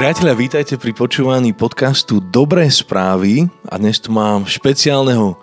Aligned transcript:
Priatelia, 0.00 0.32
vítajte 0.32 0.80
pri 0.80 0.96
počúvaní 0.96 1.52
podcastu 1.52 2.24
Dobré 2.24 2.64
správy 2.72 3.52
a 3.68 3.76
dnes 3.76 4.00
tu 4.00 4.08
mám 4.08 4.48
špeciálneho 4.48 5.36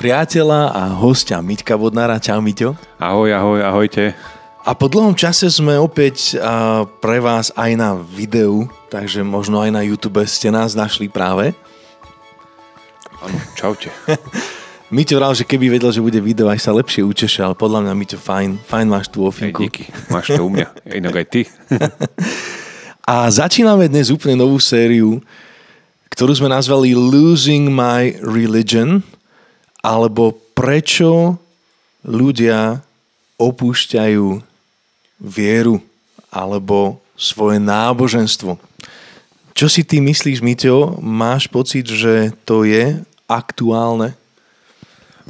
priateľa 0.00 0.72
a 0.72 0.96
hostia 0.96 1.44
Miťka 1.44 1.76
Vodnára. 1.76 2.16
Čau 2.16 2.40
Miťo. 2.40 2.72
Ahoj, 2.96 3.28
ahoj, 3.36 3.60
ahojte. 3.60 4.16
A 4.64 4.72
po 4.72 4.88
dlhom 4.88 5.12
čase 5.12 5.52
sme 5.52 5.76
opäť 5.76 6.40
pre 7.04 7.20
vás 7.20 7.52
aj 7.52 7.70
na 7.76 8.00
videu, 8.00 8.64
takže 8.88 9.20
možno 9.20 9.60
aj 9.60 9.76
na 9.76 9.84
YouTube 9.84 10.24
ste 10.24 10.48
nás 10.48 10.72
našli 10.72 11.12
práve. 11.12 11.52
Áno, 13.20 13.36
čaute. 13.60 13.92
Miťo 14.88 15.20
vral, 15.20 15.36
že 15.36 15.44
keby 15.44 15.68
vedel, 15.68 15.92
že 15.92 16.00
bude 16.00 16.16
video, 16.24 16.48
aj 16.48 16.64
sa 16.64 16.72
lepšie 16.72 17.04
učeša, 17.04 17.52
ale 17.52 17.60
podľa 17.60 17.84
mňa 17.84 17.92
Miťo 17.92 18.16
fajn, 18.16 18.56
fajn 18.72 18.86
máš 18.88 19.12
tú 19.12 19.28
ofinku. 19.28 19.68
Hej, 19.68 19.84
díky, 19.84 19.84
máš 20.08 20.32
to 20.32 20.40
u 20.40 20.48
mňa, 20.48 20.96
inak 20.96 21.12
aj 21.12 21.26
ty. 21.28 21.44
A 23.08 23.24
začíname 23.32 23.88
dnes 23.88 24.12
úplne 24.12 24.36
novú 24.36 24.60
sériu, 24.60 25.24
ktorú 26.12 26.28
sme 26.36 26.52
nazvali 26.52 26.92
Losing 26.92 27.72
My 27.72 28.20
Religion, 28.20 29.00
alebo 29.80 30.36
prečo 30.52 31.40
ľudia 32.04 32.84
opúšťajú 33.40 34.44
vieru 35.24 35.80
alebo 36.28 37.00
svoje 37.16 37.56
náboženstvo. 37.56 38.60
Čo 39.56 39.66
si 39.72 39.88
ty 39.88 40.04
myslíš, 40.04 40.44
Miteo? 40.44 41.00
Máš 41.00 41.48
pocit, 41.48 41.88
že 41.88 42.36
to 42.44 42.68
je 42.68 42.92
aktuálne? 43.24 44.12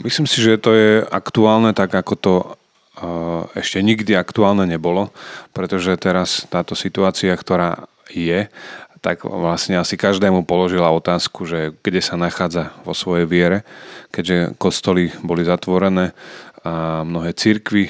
Myslím 0.03 0.27
si, 0.27 0.42
že 0.42 0.59
to 0.59 0.75
je 0.75 1.06
aktuálne 1.15 1.70
tak, 1.79 1.95
ako 1.95 2.15
to 2.19 2.58
ešte 3.55 3.79
nikdy 3.83 4.19
aktuálne 4.19 4.66
nebolo, 4.66 5.15
pretože 5.55 5.95
teraz 5.98 6.47
táto 6.51 6.75
situácia, 6.75 7.34
ktorá 7.34 7.87
je, 8.11 8.51
tak 8.98 9.23
vlastne 9.23 9.79
asi 9.79 9.95
každému 9.95 10.43
položila 10.43 10.91
otázku, 10.91 11.47
že 11.47 11.75
kde 11.86 12.03
sa 12.03 12.19
nachádza 12.19 12.75
vo 12.83 12.92
svojej 12.92 13.31
viere, 13.31 13.58
keďže 14.11 14.58
kostoly 14.58 15.14
boli 15.23 15.47
zatvorené 15.47 16.12
a 16.67 17.06
mnohé 17.06 17.31
církvy 17.39 17.86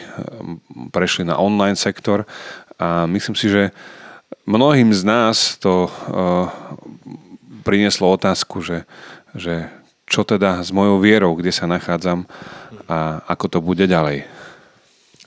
prešli 0.92 1.24
na 1.24 1.40
online 1.40 1.80
sektor. 1.80 2.28
A 2.76 3.08
myslím 3.08 3.32
si, 3.32 3.48
že 3.48 3.72
mnohým 4.44 4.92
z 4.92 5.02
nás 5.08 5.56
to 5.56 5.88
prinieslo 7.64 8.12
otázku, 8.12 8.60
že, 8.60 8.84
že 9.32 9.72
čo 10.04 10.24
teda 10.24 10.60
s 10.60 10.68
mojou 10.72 11.00
vierou, 11.00 11.32
kde 11.36 11.52
sa 11.52 11.64
nachádzam 11.64 12.28
a 12.88 13.24
ako 13.28 13.46
to 13.48 13.58
bude 13.64 13.84
ďalej 13.88 14.28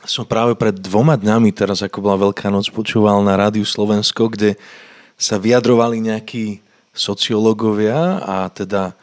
som 0.06 0.26
práve 0.26 0.58
pred 0.58 0.74
dvoma 0.74 1.14
dňami, 1.18 1.54
teraz 1.54 1.86
ako 1.86 2.02
bola 2.02 2.30
Veľká 2.30 2.50
noc, 2.50 2.70
počúval 2.74 3.22
na 3.22 3.38
Rádiu 3.38 3.66
Slovensko, 3.66 4.34
kde 4.34 4.58
sa 5.18 5.38
vyjadrovali 5.38 6.02
nejakí 6.02 6.62
sociológovia 6.92 8.20
a 8.26 8.50
teda 8.50 8.98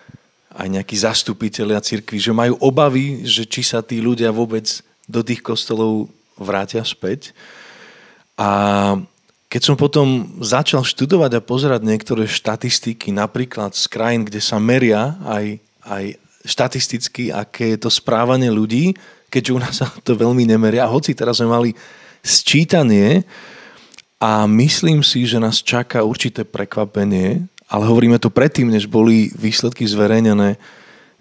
aj 0.58 0.66
nejakí 0.66 0.96
zastupitelia 0.98 1.78
cirkvi, 1.78 2.18
že 2.18 2.34
majú 2.34 2.58
obavy, 2.58 3.22
že 3.22 3.46
či 3.46 3.62
sa 3.62 3.78
tí 3.78 4.02
ľudia 4.02 4.34
vôbec 4.34 4.66
do 5.06 5.22
tých 5.22 5.38
kostolov 5.38 6.10
vrátia 6.34 6.82
späť. 6.82 7.30
A 8.34 8.98
keď 9.48 9.62
som 9.62 9.76
potom 9.78 10.36
začal 10.42 10.82
študovať 10.82 11.38
a 11.38 11.46
pozerať 11.46 11.80
niektoré 11.86 12.26
štatistiky, 12.26 13.14
napríklad 13.14 13.72
z 13.72 13.86
krajín, 13.86 14.26
kde 14.26 14.42
sa 14.42 14.58
meria 14.58 15.16
aj, 15.24 15.62
aj 15.86 16.04
štatisticky, 16.44 17.30
aké 17.32 17.78
je 17.78 17.78
to 17.86 17.90
správanie 17.90 18.50
ľudí, 18.52 18.98
keďže 19.28 19.54
u 19.54 19.58
nás 19.60 19.74
sa 19.80 19.88
to 20.02 20.16
veľmi 20.16 20.44
nemeria. 20.44 20.88
Hoci 20.88 21.12
teraz 21.12 21.40
sme 21.40 21.52
mali 21.52 21.70
sčítanie 22.24 23.22
a 24.18 24.48
myslím 24.50 25.06
si, 25.06 25.24
že 25.28 25.38
nás 25.38 25.62
čaká 25.62 26.02
určité 26.02 26.42
prekvapenie, 26.42 27.46
ale 27.68 27.84
hovoríme 27.86 28.18
to 28.18 28.32
predtým, 28.32 28.72
než 28.72 28.88
boli 28.88 29.30
výsledky 29.36 29.84
zverejnené, 29.84 30.56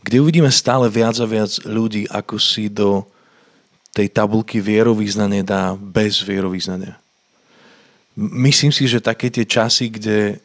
kde 0.01 0.23
uvidíme 0.23 0.49
stále 0.49 0.87
viac 0.87 1.19
a 1.19 1.27
viac 1.27 1.51
ľudí, 1.67 2.07
ako 2.07 2.39
si 2.39 2.71
do 2.71 3.03
tej 3.91 4.07
tabulky 4.07 4.63
vierovýznanie 4.63 5.43
dá 5.43 5.75
bez 5.75 6.23
vierovýznania. 6.23 6.95
Myslím 8.17 8.73
si, 8.73 8.89
že 8.89 9.03
také 9.03 9.29
tie 9.29 9.45
časy, 9.45 9.93
kde 9.93 10.41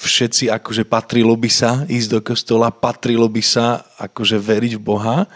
všetci 0.00 0.48
akože 0.48 0.88
patrilo 0.88 1.36
by 1.36 1.50
sa 1.52 1.84
ísť 1.84 2.08
do 2.08 2.20
kostola, 2.24 2.72
patrilo 2.72 3.28
by 3.28 3.42
sa 3.44 3.84
akože 4.00 4.40
veriť 4.40 4.72
v 4.78 4.82
Boha, 4.82 5.28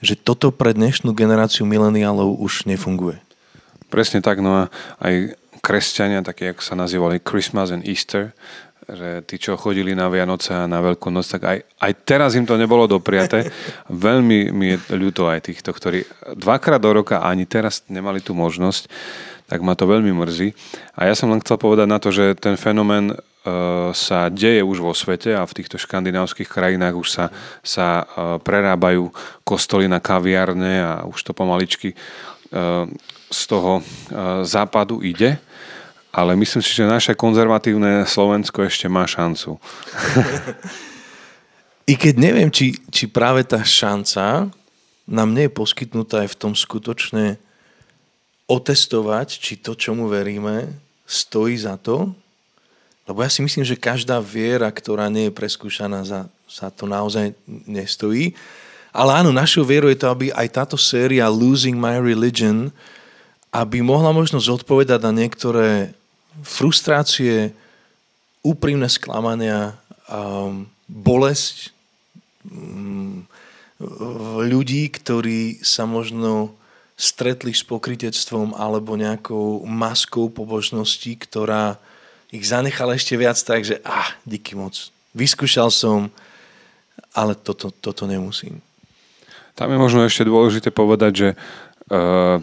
že 0.00 0.18
toto 0.18 0.52
pre 0.52 0.76
dnešnú 0.76 1.16
generáciu 1.16 1.64
mileniálov 1.64 2.36
už 2.40 2.68
nefunguje. 2.68 3.20
Presne 3.88 4.20
tak, 4.20 4.42
no 4.42 4.66
a 4.66 4.72
aj 5.00 5.38
kresťania, 5.62 6.26
také 6.26 6.52
ako 6.52 6.62
sa 6.62 6.74
nazývali 6.78 7.22
Christmas 7.22 7.74
and 7.74 7.86
Easter, 7.86 8.34
že 8.86 9.26
tí, 9.26 9.34
čo 9.42 9.58
chodili 9.58 9.98
na 9.98 10.06
Vianoce 10.06 10.54
a 10.54 10.70
na 10.70 10.78
Veľkú 10.78 11.10
noc, 11.10 11.26
tak 11.26 11.42
aj, 11.42 11.58
aj 11.82 11.92
teraz 12.06 12.38
im 12.38 12.46
to 12.46 12.54
nebolo 12.54 12.86
dopriaté. 12.86 13.50
Veľmi 13.90 14.54
mi 14.54 14.74
je 14.74 14.94
ľúto 14.94 15.26
aj 15.26 15.50
týchto, 15.50 15.74
ktorí 15.74 16.06
dvakrát 16.38 16.78
do 16.78 16.94
roka 16.94 17.18
ani 17.26 17.50
teraz 17.50 17.82
nemali 17.90 18.22
tú 18.22 18.30
možnosť, 18.38 18.86
tak 19.46 19.62
ma 19.62 19.78
to 19.78 19.86
veľmi 19.86 20.10
mrzí. 20.10 20.58
A 20.98 21.06
ja 21.06 21.14
som 21.14 21.30
len 21.30 21.38
chcel 21.38 21.54
povedať 21.54 21.86
na 21.86 22.02
to, 22.02 22.10
že 22.10 22.34
ten 22.34 22.58
fenomén 22.58 23.14
sa 23.94 24.26
deje 24.28 24.62
už 24.66 24.82
vo 24.82 24.90
svete 24.90 25.34
a 25.34 25.46
v 25.46 25.56
týchto 25.56 25.78
škandinávskych 25.78 26.50
krajinách 26.50 26.94
už 26.98 27.08
sa, 27.08 27.24
sa 27.62 28.02
e, 28.02 28.04
prerábajú 28.42 29.14
kostoly 29.46 29.86
na 29.86 30.02
kaviarne 30.02 30.82
a 30.82 30.92
už 31.06 31.22
to 31.22 31.32
pomaličky 31.32 31.94
e, 31.94 31.96
z 33.30 33.42
toho 33.46 33.80
e, 33.80 33.82
západu 34.42 34.98
ide. 35.06 35.38
Ale 36.10 36.32
myslím 36.34 36.64
si, 36.64 36.72
že 36.72 36.88
naše 36.88 37.12
konzervatívne 37.14 38.08
Slovensko 38.08 38.64
ešte 38.64 38.88
má 38.88 39.06
šancu. 39.06 39.60
I 41.92 41.94
keď 41.94 42.14
neviem, 42.18 42.50
či, 42.50 42.74
či 42.90 43.06
práve 43.06 43.46
tá 43.46 43.62
šanca 43.62 44.50
nám 45.06 45.28
nie 45.30 45.46
je 45.46 45.54
poskytnutá 45.54 46.26
aj 46.26 46.34
v 46.34 46.40
tom 46.40 46.52
skutočne 46.58 47.38
otestovať, 48.50 49.28
či 49.38 49.62
to, 49.62 49.78
čomu 49.78 50.10
veríme, 50.10 50.66
stojí 51.06 51.54
za 51.54 51.78
to, 51.78 52.10
lebo 53.06 53.22
ja 53.22 53.30
si 53.30 53.40
myslím, 53.40 53.62
že 53.62 53.78
každá 53.78 54.18
viera, 54.18 54.66
ktorá 54.66 55.06
nie 55.06 55.30
je 55.30 55.36
preskúšaná, 55.38 56.02
za, 56.02 56.26
za 56.50 56.74
to 56.74 56.90
naozaj 56.90 57.30
nestojí. 57.46 58.34
Ale 58.90 59.22
áno, 59.22 59.30
našou 59.30 59.62
vierou 59.62 59.86
je 59.86 60.00
to, 60.02 60.10
aby 60.10 60.34
aj 60.34 60.48
táto 60.50 60.74
séria 60.74 61.30
Losing 61.30 61.78
My 61.78 62.02
Religion, 62.02 62.74
aby 63.54 63.78
mohla 63.80 64.10
možno 64.10 64.42
zodpovedať 64.42 65.00
na 65.06 65.12
niektoré 65.14 65.94
frustrácie, 66.42 67.54
úprimné 68.42 68.90
sklamania, 68.90 69.78
um, 70.10 70.66
bolesť 70.90 71.70
um, 72.46 73.26
ľudí, 74.42 74.88
ktorí 74.90 75.60
sa 75.62 75.84
možno 75.84 76.54
stretli 76.96 77.52
s 77.52 77.60
pokritectvom 77.60 78.56
alebo 78.56 78.96
nejakou 78.96 79.62
maskou 79.68 80.32
pobožnosti, 80.32 81.12
ktorá 81.20 81.76
ich 82.30 82.44
zanechal 82.46 82.90
ešte 82.94 83.14
viac 83.14 83.38
tak, 83.38 83.62
že 83.62 83.78
ah, 83.86 84.10
díky 84.26 84.58
moc. 84.58 84.90
Vyskúšal 85.16 85.70
som, 85.70 86.10
ale 87.16 87.38
toto, 87.38 87.72
toto 87.72 88.04
nemusím. 88.04 88.60
Tam 89.56 89.72
je 89.72 89.78
možno 89.80 90.04
ešte 90.04 90.28
dôležité 90.28 90.68
povedať, 90.68 91.12
že 91.16 91.28
uh, 91.32 92.36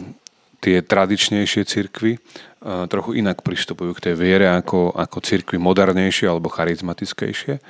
tie 0.58 0.82
tradičnejšie 0.82 1.62
cirkvy 1.68 2.18
uh, 2.18 2.90
trochu 2.90 3.22
inak 3.22 3.46
pristupujú 3.46 3.94
k 3.94 4.10
tej 4.10 4.16
viere 4.18 4.50
ako, 4.50 4.98
ako 4.98 5.18
cirkvy 5.22 5.62
modernejšie 5.62 6.26
alebo 6.26 6.50
charizmatickejšie 6.50 7.62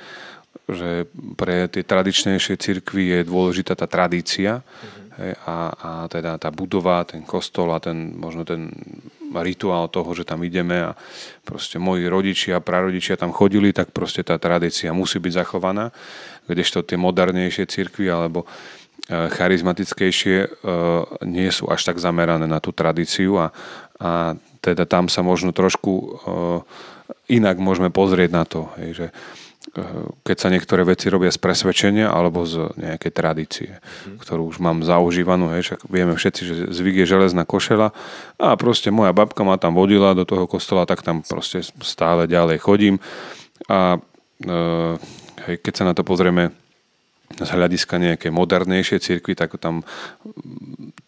že 0.64 1.04
pre 1.36 1.68
tie 1.68 1.84
tradičnejšie 1.84 2.56
cirkvy 2.56 3.20
je 3.20 3.20
dôležitá 3.28 3.76
tá 3.76 3.84
tradícia 3.84 4.64
mm-hmm. 4.64 5.44
a, 5.44 5.56
a 5.76 5.90
teda 6.08 6.40
tá 6.40 6.48
budova, 6.48 7.04
ten 7.04 7.20
kostol 7.20 7.74
a 7.76 7.78
ten, 7.82 8.16
možno 8.16 8.48
ten 8.48 8.72
rituál 9.42 9.90
toho, 9.90 10.12
že 10.14 10.28
tam 10.28 10.44
ideme 10.46 10.92
a 10.92 10.96
proste 11.42 11.80
moji 11.82 12.06
rodičia, 12.06 12.62
prarodičia 12.62 13.18
tam 13.18 13.34
chodili, 13.34 13.72
tak 13.72 13.90
proste 13.90 14.22
tá 14.22 14.38
tradícia 14.38 14.94
musí 14.94 15.18
byť 15.18 15.32
zachovaná, 15.32 15.90
kdežto 16.46 16.84
tie 16.84 17.00
modernejšie 17.00 17.64
cirkvy 17.66 18.06
alebo 18.12 18.44
e, 18.44 18.46
charizmatickejšie 19.32 20.36
e, 20.44 20.48
nie 21.24 21.48
sú 21.48 21.66
až 21.72 21.88
tak 21.88 21.98
zamerané 21.98 22.44
na 22.44 22.60
tú 22.60 22.70
tradíciu 22.70 23.40
a, 23.40 23.46
a 23.98 24.38
teda 24.60 24.84
tam 24.84 25.08
sa 25.08 25.24
možno 25.24 25.50
trošku 25.50 25.92
e, 25.92 26.06
inak 27.32 27.56
môžeme 27.56 27.88
pozrieť 27.88 28.30
na 28.30 28.44
to, 28.44 28.68
že 28.92 29.10
keď 30.22 30.36
sa 30.38 30.48
niektoré 30.54 30.86
veci 30.86 31.10
robia 31.10 31.34
z 31.34 31.42
presvedčenia 31.42 32.06
alebo 32.06 32.46
z 32.46 32.70
nejakej 32.78 33.12
tradície, 33.12 33.70
mm. 33.78 34.22
ktorú 34.22 34.46
už 34.46 34.62
mám 34.62 34.86
zaužívanú. 34.86 35.50
Hej, 35.50 35.74
však 35.74 35.80
vieme 35.90 36.14
všetci, 36.14 36.42
že 36.46 36.54
zvyk 36.70 37.02
je 37.02 37.10
železná 37.10 37.42
košela 37.42 37.90
a 38.38 38.54
proste 38.54 38.94
moja 38.94 39.10
babka 39.10 39.42
ma 39.42 39.58
tam 39.58 39.74
vodila 39.74 40.14
do 40.14 40.22
toho 40.22 40.46
kostola, 40.46 40.86
tak 40.86 41.02
tam 41.02 41.26
proste 41.26 41.66
stále 41.82 42.30
ďalej 42.30 42.62
chodím. 42.62 43.02
A 43.66 43.98
e, 44.42 44.58
hej, 45.50 45.56
keď 45.58 45.72
sa 45.74 45.84
na 45.90 45.94
to 45.98 46.06
pozrieme 46.06 46.54
z 47.34 47.50
hľadiska 47.50 47.98
nejakej 47.98 48.30
modernejšej 48.30 49.00
cirkvi, 49.02 49.34
tak 49.34 49.58
tam 49.58 49.82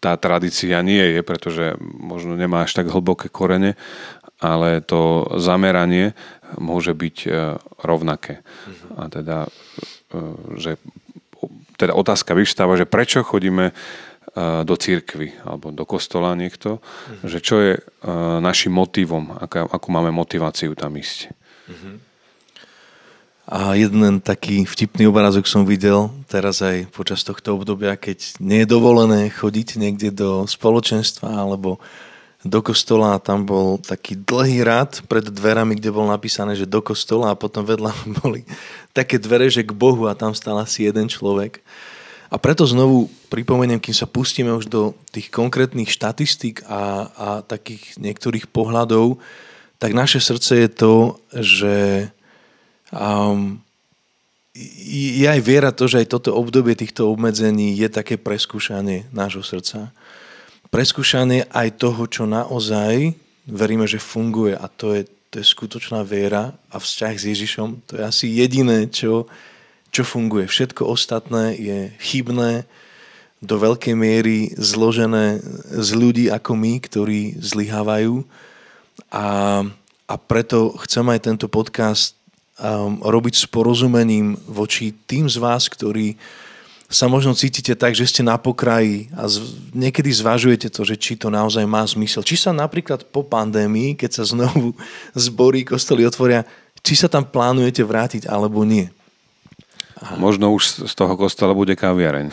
tá 0.03 0.19
tradícia 0.19 0.83
nie 0.83 1.15
je, 1.15 1.21
pretože 1.23 1.79
možno 1.83 2.35
nemá 2.35 2.67
až 2.67 2.83
tak 2.83 2.91
hlboké 2.91 3.31
korene 3.31 3.79
ale 4.41 4.85
to 4.85 5.25
zameranie 5.41 6.13
môže 6.55 6.95
byť 6.95 7.17
e, 7.27 7.31
rovnaké. 7.83 8.47
A 8.95 9.11
teda, 9.11 9.51
e, 10.15 10.19
že, 10.57 10.79
teda 11.75 11.93
otázka 11.93 12.39
vyvstáva, 12.39 12.79
že 12.79 12.87
prečo 12.87 13.27
chodíme 13.27 13.71
e, 13.71 13.75
do 14.63 14.75
církvy 14.79 15.43
alebo 15.43 15.75
do 15.75 15.83
kostola 15.83 16.39
niekto, 16.39 16.79
uh-huh. 16.79 17.27
že 17.27 17.39
čo 17.43 17.57
je 17.59 17.73
našim 18.41 18.71
motivom, 18.71 19.35
aká, 19.43 19.67
akú 19.67 19.91
máme 19.91 20.15
motiváciu 20.15 20.79
tam 20.79 20.95
ísť. 20.95 21.35
Uh-huh. 21.67 21.99
A 23.47 23.79
jeden 23.79 24.19
taký 24.19 24.67
vtipný 24.67 25.07
obrázok 25.07 25.47
som 25.47 25.63
videl 25.63 26.11
teraz 26.27 26.67
aj 26.67 26.91
počas 26.91 27.23
tohto 27.23 27.55
obdobia, 27.55 27.95
keď 27.95 28.43
nie 28.43 28.67
je 28.67 28.73
dovolené 28.75 29.31
chodiť 29.31 29.79
niekde 29.79 30.11
do 30.11 30.51
spoločenstva 30.51 31.47
alebo 31.47 31.79
do 32.47 32.63
kostola 32.63 33.15
a 33.15 33.23
tam 33.23 33.45
bol 33.45 33.77
taký 33.83 34.17
dlhý 34.17 34.63
rad 34.65 35.03
pred 35.11 35.27
dverami, 35.27 35.77
kde 35.77 35.91
bol 35.93 36.07
napísané, 36.09 36.55
že 36.55 36.65
do 36.65 36.81
kostola 36.81 37.35
a 37.35 37.39
potom 37.39 37.67
vedľa 37.67 37.93
boli 38.23 38.47
také 38.97 39.21
dvere, 39.21 39.51
že 39.51 39.67
k 39.67 39.75
Bohu 39.75 40.09
a 40.09 40.17
tam 40.17 40.33
stál 40.33 40.57
asi 40.63 40.87
jeden 40.87 41.11
človek. 41.11 41.61
A 42.27 42.43
preto 42.43 42.67
znovu 42.67 43.07
pripomeniem, 43.31 43.79
kým 43.79 43.95
sa 43.95 44.11
pustíme 44.11 44.51
už 44.51 44.67
do 44.67 44.99
tých 45.15 45.31
konkrétnych 45.31 45.87
štatistík 45.87 46.67
a, 46.67 47.07
a 47.15 47.29
takých 47.47 47.95
niektorých 48.03 48.51
pohľadov, 48.51 49.23
tak 49.79 49.95
naše 49.95 50.19
srdce 50.19 50.67
je 50.67 50.69
to, 50.73 50.95
že 51.31 51.75
Um, 52.95 53.59
je 54.57 55.27
aj 55.29 55.41
viera 55.45 55.69
to, 55.69 55.85
že 55.85 56.07
aj 56.07 56.17
toto 56.17 56.33
obdobie 56.33 56.73
týchto 56.73 57.13
obmedzení 57.13 57.77
je 57.77 57.93
také 57.93 58.17
preskúšanie 58.17 59.05
nášho 59.13 59.45
srdca. 59.45 59.93
Preskúšanie 60.71 61.47
aj 61.51 61.79
toho, 61.79 62.03
čo 62.11 62.25
naozaj 62.27 63.15
veríme, 63.47 63.87
že 63.87 64.03
funguje 64.03 64.59
a 64.59 64.67
to 64.67 64.93
je, 64.93 65.07
to 65.31 65.39
je 65.41 65.47
skutočná 65.47 66.03
viera 66.03 66.55
a 66.69 66.77
vzťah 66.77 67.15
s 67.15 67.25
Ježišom. 67.31 67.69
To 67.91 67.93
je 67.99 68.03
asi 68.03 68.27
jediné, 68.31 68.91
čo, 68.91 69.31
čo 69.95 70.03
funguje. 70.03 70.51
Všetko 70.51 70.87
ostatné 70.87 71.55
je 71.55 71.79
chybné, 72.03 72.67
do 73.45 73.57
veľkej 73.61 73.95
miery 73.95 74.51
zložené 74.57 75.45
z 75.69 75.91
ľudí 75.93 76.27
ako 76.33 76.57
my, 76.57 76.73
ktorí 76.81 77.37
zlyhávajú. 77.37 78.25
A, 79.13 79.27
a 80.09 80.15
preto 80.17 80.73
chcem 80.89 81.05
aj 81.13 81.21
tento 81.21 81.47
podcast 81.47 82.17
um, 82.57 82.97
robiť 83.05 83.35
s 83.37 83.47
porozumením 83.47 84.41
voči 84.49 84.97
tým 85.05 85.29
z 85.29 85.37
vás, 85.37 85.69
ktorí 85.69 86.17
sa 86.87 87.11
možno 87.11 87.35
cítite 87.35 87.75
tak, 87.75 87.99
že 87.99 88.07
ste 88.07 88.23
na 88.23 88.39
pokraji 88.39 89.11
a 89.11 89.27
z, 89.27 89.43
niekedy 89.75 90.07
zvažujete 90.15 90.71
to, 90.71 90.87
že 90.87 90.95
či 90.95 91.19
to 91.19 91.35
naozaj 91.35 91.67
má 91.67 91.83
zmysel. 91.83 92.23
Či 92.23 92.39
sa 92.39 92.55
napríklad 92.55 93.11
po 93.11 93.27
pandémii, 93.27 93.99
keď 93.99 94.23
sa 94.23 94.25
znovu 94.27 94.71
zborí, 95.15 95.67
kostoly 95.67 96.07
otvoria, 96.07 96.47
či 96.87 96.95
sa 96.95 97.11
tam 97.11 97.27
plánujete 97.27 97.83
vrátiť 97.83 98.31
alebo 98.31 98.63
nie. 98.63 98.87
Aha. 99.97 100.15
Možno 100.21 100.53
už 100.55 100.87
z 100.87 100.95
toho 100.95 101.17
kostola 101.19 101.57
bude 101.57 101.75
kaviareň. 101.75 102.31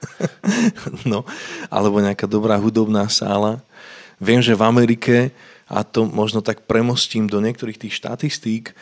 no, 1.10 1.26
alebo 1.68 2.00
nejaká 2.00 2.24
dobrá 2.24 2.56
hudobná 2.56 3.04
sála. 3.10 3.60
Viem, 4.16 4.40
že 4.40 4.56
v 4.56 4.64
Amerike, 4.64 5.16
a 5.68 5.82
to 5.84 6.06
možno 6.08 6.40
tak 6.40 6.64
premostím 6.64 7.26
do 7.26 7.42
niektorých 7.42 7.76
tých 7.76 7.98
štatistík, 7.98 8.72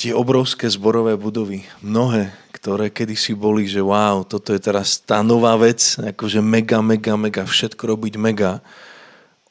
tie 0.00 0.16
obrovské 0.16 0.64
zborové 0.64 1.12
budovy, 1.20 1.60
mnohé, 1.84 2.32
ktoré 2.56 2.88
kedysi 2.88 3.36
boli, 3.36 3.68
že 3.68 3.84
wow, 3.84 4.24
toto 4.24 4.56
je 4.56 4.60
teraz 4.60 4.96
tá 4.96 5.20
nová 5.20 5.52
vec, 5.60 6.00
akože 6.00 6.40
mega, 6.40 6.80
mega, 6.80 7.20
mega, 7.20 7.44
všetko 7.44 7.84
robiť 7.84 8.16
mega, 8.16 8.64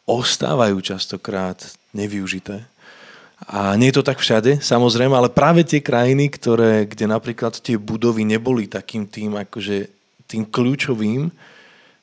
ostávajú 0.09 0.81
častokrát 0.81 1.61
nevyužité. 1.93 2.65
A 3.45 3.77
nie 3.77 3.93
je 3.93 4.01
to 4.01 4.09
tak 4.09 4.17
všade, 4.17 4.57
samozrejme, 4.57 5.13
ale 5.13 5.29
práve 5.29 5.61
tie 5.61 5.85
krajiny, 5.85 6.33
ktoré, 6.33 6.89
kde 6.89 7.05
napríklad 7.05 7.61
tie 7.61 7.77
budovy 7.77 8.25
neboli 8.25 8.65
takým 8.65 9.05
tým, 9.05 9.37
akože 9.37 9.85
tým 10.25 10.49
kľúčovým, 10.49 11.29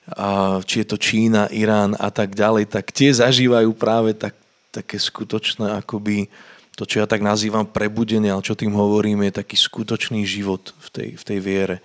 a 0.06 0.62
či 0.62 0.86
je 0.86 0.86
to 0.86 1.02
Čína, 1.02 1.50
Irán 1.50 1.98
a 1.98 2.14
tak 2.14 2.38
ďalej, 2.38 2.70
tak 2.70 2.94
tie 2.94 3.10
zažívajú 3.10 3.74
práve 3.74 4.14
tak, 4.14 4.38
také 4.70 5.02
skutočné 5.02 5.82
akoby 5.82 6.30
to, 6.76 6.84
čo 6.84 7.00
ja 7.00 7.08
tak 7.08 7.24
nazývam 7.24 7.64
prebudenie, 7.64 8.28
ale 8.28 8.44
čo 8.44 8.52
tým 8.52 8.76
hovorím, 8.76 9.24
je 9.26 9.40
taký 9.40 9.56
skutočný 9.56 10.28
život 10.28 10.76
v 10.76 10.88
tej, 10.92 11.08
v 11.16 11.22
tej 11.24 11.38
viere. 11.40 11.76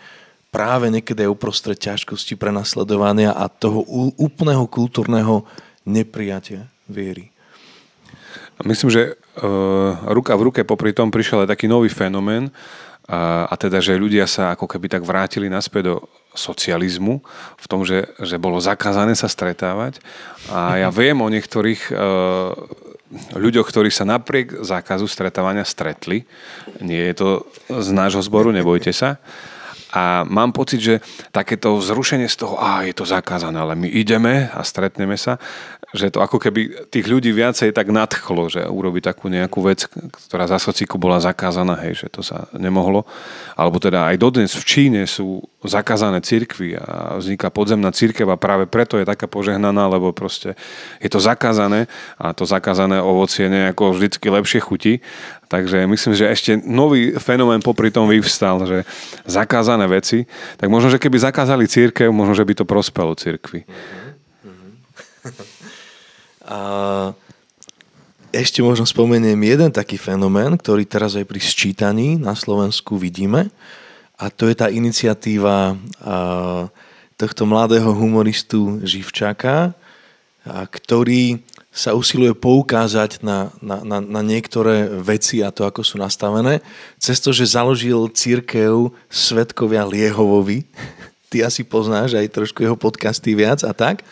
Práve 0.51 0.91
niekedy 0.91 1.23
aj 1.23 1.31
uprostred 1.31 1.79
ťažkosti 1.79 2.35
prenasledovania 2.35 3.31
a 3.31 3.47
toho 3.47 3.87
úplného 4.19 4.67
kultúrneho 4.67 5.47
neprijatia 5.87 6.67
viery. 6.91 7.31
Myslím, 8.67 8.91
že 8.91 9.15
uh, 9.15 9.95
ruka 10.11 10.35
v 10.35 10.51
ruke 10.51 10.61
popri 10.67 10.91
tom 10.91 11.07
prišiel 11.07 11.47
aj 11.47 11.55
taký 11.55 11.71
nový 11.71 11.87
fenomén, 11.87 12.51
a, 13.11 13.49
a 13.49 13.55
teda, 13.59 13.81
že 13.81 13.97
ľudia 13.97 14.23
sa 14.29 14.53
ako 14.53 14.69
keby 14.69 14.87
tak 14.87 15.03
vrátili 15.03 15.51
naspäť 15.51 15.83
do 15.91 15.95
socializmu, 16.31 17.19
v 17.59 17.65
tom, 17.67 17.83
že, 17.83 18.07
že 18.23 18.39
bolo 18.39 18.61
zakázané 18.61 19.17
sa 19.19 19.27
stretávať. 19.27 19.99
A 20.47 20.79
ja 20.79 20.89
viem 20.95 21.19
o 21.19 21.27
niektorých 21.27 21.91
uh, 21.91 22.55
ľuďoch, 23.35 23.67
ktorí 23.67 23.91
sa 23.91 24.07
napriek 24.07 24.63
zákazu 24.63 25.07
stretávania 25.07 25.67
stretli. 25.67 26.23
Nie 26.79 27.11
je 27.11 27.15
to 27.15 27.29
z 27.67 27.89
nášho 27.91 28.23
zboru, 28.23 28.55
nebojte 28.55 28.95
sa. 28.95 29.19
A 29.91 30.23
mám 30.23 30.55
pocit, 30.55 30.79
že 30.79 31.03
takéto 31.35 31.75
vzrušenie 31.75 32.31
z 32.31 32.39
toho, 32.39 32.55
a 32.55 32.87
je 32.87 32.95
to 32.95 33.03
zakázané, 33.03 33.59
ale 33.59 33.75
my 33.75 33.91
ideme 33.91 34.47
a 34.47 34.63
stretneme 34.63 35.19
sa, 35.19 35.35
že 35.91 36.07
to 36.07 36.23
ako 36.23 36.39
keby 36.39 36.87
tých 36.87 37.03
ľudí 37.03 37.35
viacej 37.35 37.75
tak 37.75 37.91
nadchlo, 37.91 38.47
že 38.47 38.63
urobiť 38.63 39.11
takú 39.11 39.27
nejakú 39.27 39.59
vec, 39.59 39.91
ktorá 40.27 40.47
za 40.47 40.55
sociku 40.55 40.95
bola 40.95 41.19
zakázaná, 41.19 41.75
hej, 41.83 42.07
že 42.07 42.07
to 42.07 42.23
sa 42.23 42.47
nemohlo. 42.55 43.03
Alebo 43.59 43.75
teda 43.75 44.07
aj 44.07 44.15
dodnes 44.15 44.55
v 44.55 44.63
Číne 44.63 45.03
sú 45.03 45.43
zakázané 45.67 46.23
cirkvy 46.23 46.79
a 46.79 47.19
vzniká 47.19 47.51
podzemná 47.51 47.91
církev 47.91 48.23
a 48.31 48.39
práve 48.39 48.71
preto 48.71 48.95
je 48.95 49.05
taká 49.05 49.27
požehnaná, 49.27 49.91
lebo 49.91 50.15
proste 50.15 50.55
je 51.03 51.11
to 51.11 51.19
zakázané 51.19 51.91
a 52.15 52.31
to 52.31 52.47
zakázané 52.47 53.03
ovocie 53.03 53.51
nejako 53.51 53.91
vždycky 53.91 54.31
lepšie 54.31 54.63
chutí. 54.63 54.93
Takže 55.51 55.83
myslím, 55.83 56.15
že 56.15 56.31
ešte 56.31 56.51
nový 56.63 57.19
fenomén 57.19 57.59
popri 57.59 57.91
tom 57.91 58.07
vyvstal, 58.07 58.63
že 58.63 58.87
zakázané 59.27 59.91
veci, 59.91 60.23
tak 60.55 60.71
možno, 60.71 60.87
že 60.87 61.03
keby 61.03 61.19
zakázali 61.19 61.67
církev, 61.67 62.07
možno, 62.15 62.31
že 62.31 62.47
by 62.47 62.53
to 62.55 62.63
prospelo 62.63 63.11
církvi. 63.11 63.67
Mm-hmm. 63.67 65.59
A 66.51 66.59
ešte 68.35 68.59
možno 68.59 68.83
spomeniem 68.83 69.39
jeden 69.39 69.71
taký 69.71 69.95
fenomén, 69.95 70.59
ktorý 70.59 70.83
teraz 70.83 71.15
aj 71.15 71.23
pri 71.23 71.39
sčítaní 71.39 72.19
na 72.19 72.35
Slovensku 72.35 72.99
vidíme. 72.99 73.47
A 74.19 74.27
to 74.27 74.51
je 74.51 74.55
tá 74.55 74.67
iniciatíva 74.67 75.79
tohto 77.15 77.43
mladého 77.47 77.91
humoristu 77.95 78.83
Živčaka, 78.83 79.71
ktorý 80.47 81.39
sa 81.71 81.95
usiluje 81.95 82.35
poukázať 82.35 83.23
na, 83.23 83.47
na, 83.63 83.79
na, 83.87 83.97
na 84.03 84.21
niektoré 84.23 84.91
veci 84.91 85.39
a 85.39 85.55
to, 85.55 85.63
ako 85.63 85.87
sú 85.87 85.95
nastavené, 85.95 86.59
cez 86.99 87.23
to, 87.23 87.31
že 87.31 87.55
založil 87.55 88.11
církev 88.11 88.91
Svetkovia 89.07 89.87
Liehovovi. 89.87 90.67
Ty 91.31 91.47
asi 91.47 91.63
poznáš 91.63 92.19
aj 92.19 92.27
trošku 92.27 92.59
jeho 92.59 92.75
podcasty 92.75 93.31
viac 93.39 93.63
a 93.63 93.71
tak. 93.71 94.03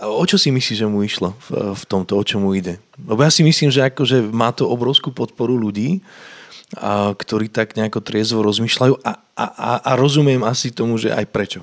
A 0.00 0.08
o 0.08 0.24
čo 0.24 0.40
si 0.40 0.48
myslíš, 0.48 0.78
že 0.84 0.88
mu 0.88 1.04
išlo 1.04 1.36
v, 1.48 1.76
v 1.76 1.84
tomto, 1.84 2.16
o 2.16 2.24
čo 2.24 2.40
mu 2.40 2.56
ide? 2.56 2.80
Lebo 2.96 3.20
ja 3.20 3.28
si 3.28 3.44
myslím, 3.44 3.68
že 3.68 3.84
akože 3.92 4.24
má 4.32 4.48
to 4.54 4.64
obrovskú 4.64 5.12
podporu 5.12 5.52
ľudí, 5.58 6.00
a, 6.78 7.12
ktorí 7.12 7.52
tak 7.52 7.76
nejako 7.76 8.00
triezvo 8.00 8.40
rozmýšľajú 8.40 8.94
a, 9.04 9.12
a, 9.36 9.44
a, 9.44 9.70
a 9.84 9.90
rozumiem 10.00 10.40
asi 10.48 10.72
tomu, 10.72 10.96
že 10.96 11.12
aj 11.12 11.28
prečo. 11.28 11.60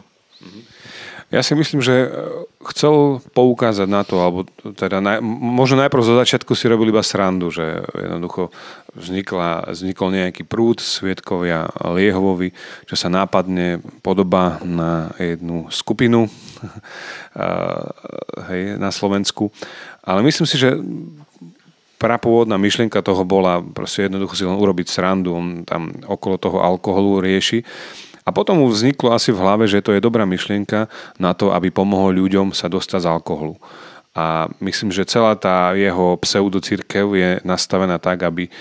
Ja 1.29 1.45
si 1.45 1.53
myslím, 1.53 1.77
že 1.77 1.93
e, 1.93 2.09
chcel 2.73 3.21
poukázať 3.37 3.85
na 3.85 4.01
to, 4.01 4.17
alebo 4.17 4.49
teda 4.73 4.97
naj, 4.97 5.21
možno 5.29 5.77
najprv 5.85 6.01
zo 6.01 6.17
začiatku 6.17 6.57
si 6.57 6.65
robil 6.65 6.89
iba 6.89 7.05
srandu, 7.05 7.53
že 7.53 7.85
jednoducho 7.93 8.49
vznikla, 8.97 9.69
vznikol 9.69 10.09
nejaký 10.09 10.41
prúd 10.41 10.81
svietkovia 10.81 11.69
Liehovovi, 11.77 12.49
čo 12.89 12.97
sa 12.97 13.13
nápadne 13.13 13.77
podobá 14.01 14.57
na 14.65 15.13
jednu 15.21 15.69
skupinu 15.69 16.25
hej, 18.49 18.61
na 18.81 18.89
Slovensku. 18.89 19.53
Ale 20.01 20.25
myslím 20.25 20.49
si, 20.49 20.57
že 20.57 20.81
prapôvodná 22.01 22.57
myšlienka 22.57 23.05
toho 23.05 23.21
bola 23.21 23.61
proste 23.61 24.09
jednoducho 24.09 24.33
si 24.33 24.47
len 24.49 24.57
urobiť 24.57 24.87
srandu, 24.89 25.35
on 25.35 25.61
tam 25.61 25.93
okolo 26.09 26.41
toho 26.41 26.57
alkoholu 26.63 27.21
rieši 27.21 27.61
a 28.25 28.29
potom 28.35 28.61
mu 28.61 28.67
vzniklo 28.67 29.15
asi 29.15 29.31
v 29.31 29.41
hlave, 29.41 29.65
že 29.65 29.83
to 29.83 29.95
je 29.95 30.03
dobrá 30.03 30.27
myšlienka 30.27 30.91
na 31.17 31.31
to, 31.33 31.51
aby 31.55 31.71
pomohol 31.71 32.15
ľuďom 32.15 32.51
sa 32.51 32.67
dostať 32.67 33.05
z 33.05 33.11
alkoholu. 33.11 33.55
A 34.17 34.49
myslím, 34.59 34.91
že 34.91 35.07
celá 35.07 35.37
tá 35.37 35.71
jeho 35.77 36.17
pseudocirkev 36.19 37.07
je 37.15 37.29
nastavená 37.45 38.01
tak, 38.01 38.25
aby, 38.25 38.51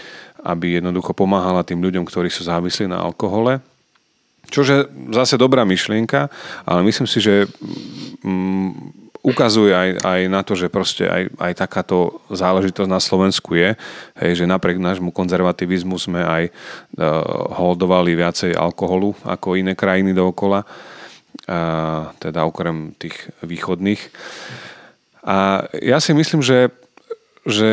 aby 0.45 0.79
jednoducho 0.79 1.17
pomáhala 1.17 1.67
tým 1.67 1.83
ľuďom, 1.83 2.05
ktorí 2.07 2.31
sú 2.31 2.47
závislí 2.47 2.87
na 2.87 3.01
alkohole. 3.01 3.59
Čože 4.49 4.89
zase 5.13 5.37
dobrá 5.37 5.65
myšlienka, 5.67 6.33
ale 6.65 6.81
myslím 6.89 7.05
si, 7.05 7.21
že 7.21 7.45
mm, 8.25 8.98
ukazuje 9.29 9.77
aj, 9.77 9.91
aj 10.01 10.21
na 10.33 10.41
to, 10.41 10.57
že 10.57 10.73
proste 10.73 11.05
aj, 11.05 11.29
aj 11.37 11.53
takáto 11.61 12.25
záležitosť 12.33 12.89
na 12.89 12.97
Slovensku 12.97 13.53
je, 13.53 13.77
hej, 14.25 14.33
že 14.33 14.49
napriek 14.49 14.81
nášmu 14.81 15.13
konzervativizmu 15.13 16.01
sme 16.01 16.25
aj 16.25 16.43
uh, 16.49 16.53
holdovali 17.61 18.17
viacej 18.17 18.57
alkoholu 18.57 19.13
ako 19.29 19.61
iné 19.61 19.77
krajiny 19.77 20.17
dookola, 20.17 20.65
uh, 20.65 22.09
teda 22.17 22.49
okrem 22.49 22.97
tých 22.97 23.29
východných. 23.45 24.01
A 25.29 25.69
ja 25.85 26.01
si 26.01 26.17
myslím, 26.17 26.41
že 26.41 26.73
že 27.49 27.71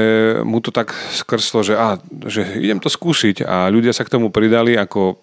mu 0.48 0.64
to 0.64 0.72
tak 0.72 0.96
skrslo, 1.12 1.60
že, 1.60 1.76
á, 1.76 2.00
že 2.32 2.48
idem 2.64 2.80
to 2.80 2.88
skúsiť 2.88 3.44
a 3.44 3.68
ľudia 3.68 3.92
sa 3.92 4.08
k 4.08 4.14
tomu 4.16 4.32
pridali 4.32 4.80
ako 4.80 5.20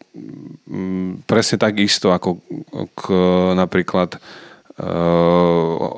m, 0.69 1.25
presne 1.25 1.57
tak 1.57 1.81
isto 1.81 2.13
ako 2.13 2.37
k 2.93 3.03
napríklad 3.57 4.21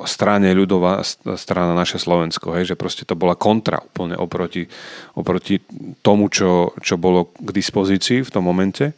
strane 0.05 0.51
ľudová 0.51 0.99
strana 1.39 1.71
naše 1.71 1.95
Slovensko, 1.95 2.51
hej, 2.59 2.75
že 2.75 2.79
proste 2.79 3.07
to 3.07 3.15
bola 3.15 3.39
kontra 3.39 3.79
úplne 3.79 4.19
oproti, 4.19 4.67
oproti 5.15 5.63
tomu, 6.03 6.27
čo, 6.27 6.75
čo 6.83 6.99
bolo 6.99 7.31
k 7.39 7.49
dispozícii 7.55 8.27
v 8.27 8.33
tom 8.33 8.43
momente. 8.43 8.91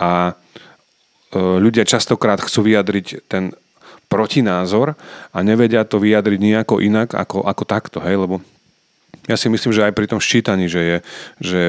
A 0.00 0.32
uh, 0.32 1.58
ľudia 1.60 1.84
častokrát 1.84 2.40
chcú 2.40 2.72
vyjadriť 2.72 3.28
ten 3.28 3.52
protinázor 4.08 4.96
a 5.32 5.38
nevedia 5.44 5.84
to 5.84 6.00
vyjadriť 6.00 6.40
nejako 6.40 6.80
inak 6.80 7.12
ako, 7.12 7.44
ako 7.44 7.64
takto, 7.68 7.98
hej, 8.00 8.16
lebo 8.16 8.40
ja 9.24 9.36
si 9.40 9.48
myslím, 9.48 9.72
že 9.72 9.84
aj 9.88 9.96
pri 9.96 10.06
tom 10.10 10.20
ščítaní, 10.20 10.68
že 10.68 10.80
je 10.80 10.96
že 11.40 11.60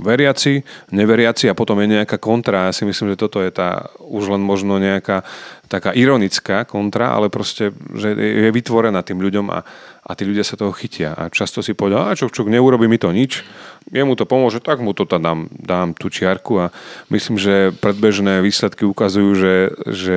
veriaci, 0.00 0.64
neveriaci 0.90 1.50
a 1.50 1.58
potom 1.58 1.76
je 1.82 2.00
nejaká 2.00 2.16
kontra. 2.16 2.68
Ja 2.68 2.74
si 2.74 2.88
myslím, 2.88 3.12
že 3.12 3.20
toto 3.20 3.44
je 3.44 3.52
tá 3.52 3.92
už 4.00 4.32
len 4.32 4.42
možno 4.42 4.80
nejaká 4.80 5.26
taká 5.72 5.96
ironická 5.96 6.68
kontra, 6.68 7.16
ale 7.16 7.32
proste, 7.32 7.72
že 7.96 8.12
je 8.16 8.50
vytvorená 8.52 9.00
tým 9.00 9.24
ľuďom 9.24 9.46
a, 9.48 9.64
a 10.04 10.10
tí 10.12 10.28
ľudia 10.28 10.44
sa 10.44 10.60
toho 10.60 10.72
chytia. 10.76 11.16
A 11.16 11.32
často 11.32 11.64
si 11.64 11.72
povedal, 11.72 12.12
a 12.12 12.16
čok, 12.16 12.28
čok, 12.28 12.52
neurobi 12.52 12.88
mi 12.88 13.00
to 13.00 13.08
nič, 13.08 13.40
jemu 13.88 14.12
to 14.12 14.28
pomôže, 14.28 14.60
tak 14.60 14.84
mu 14.84 14.92
to 14.92 15.08
tam 15.08 15.24
dám, 15.24 15.40
dám 15.48 15.88
tú 15.96 16.12
čiarku 16.12 16.60
a 16.60 16.66
myslím, 17.08 17.40
že 17.40 17.72
predbežné 17.80 18.44
výsledky 18.44 18.84
ukazujú, 18.84 19.30
že, 19.32 19.54
že 19.88 20.16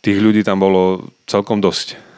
tých 0.00 0.18
ľudí 0.20 0.40
tam 0.40 0.60
bolo 0.60 1.12
celkom 1.28 1.60
dosť. 1.60 2.13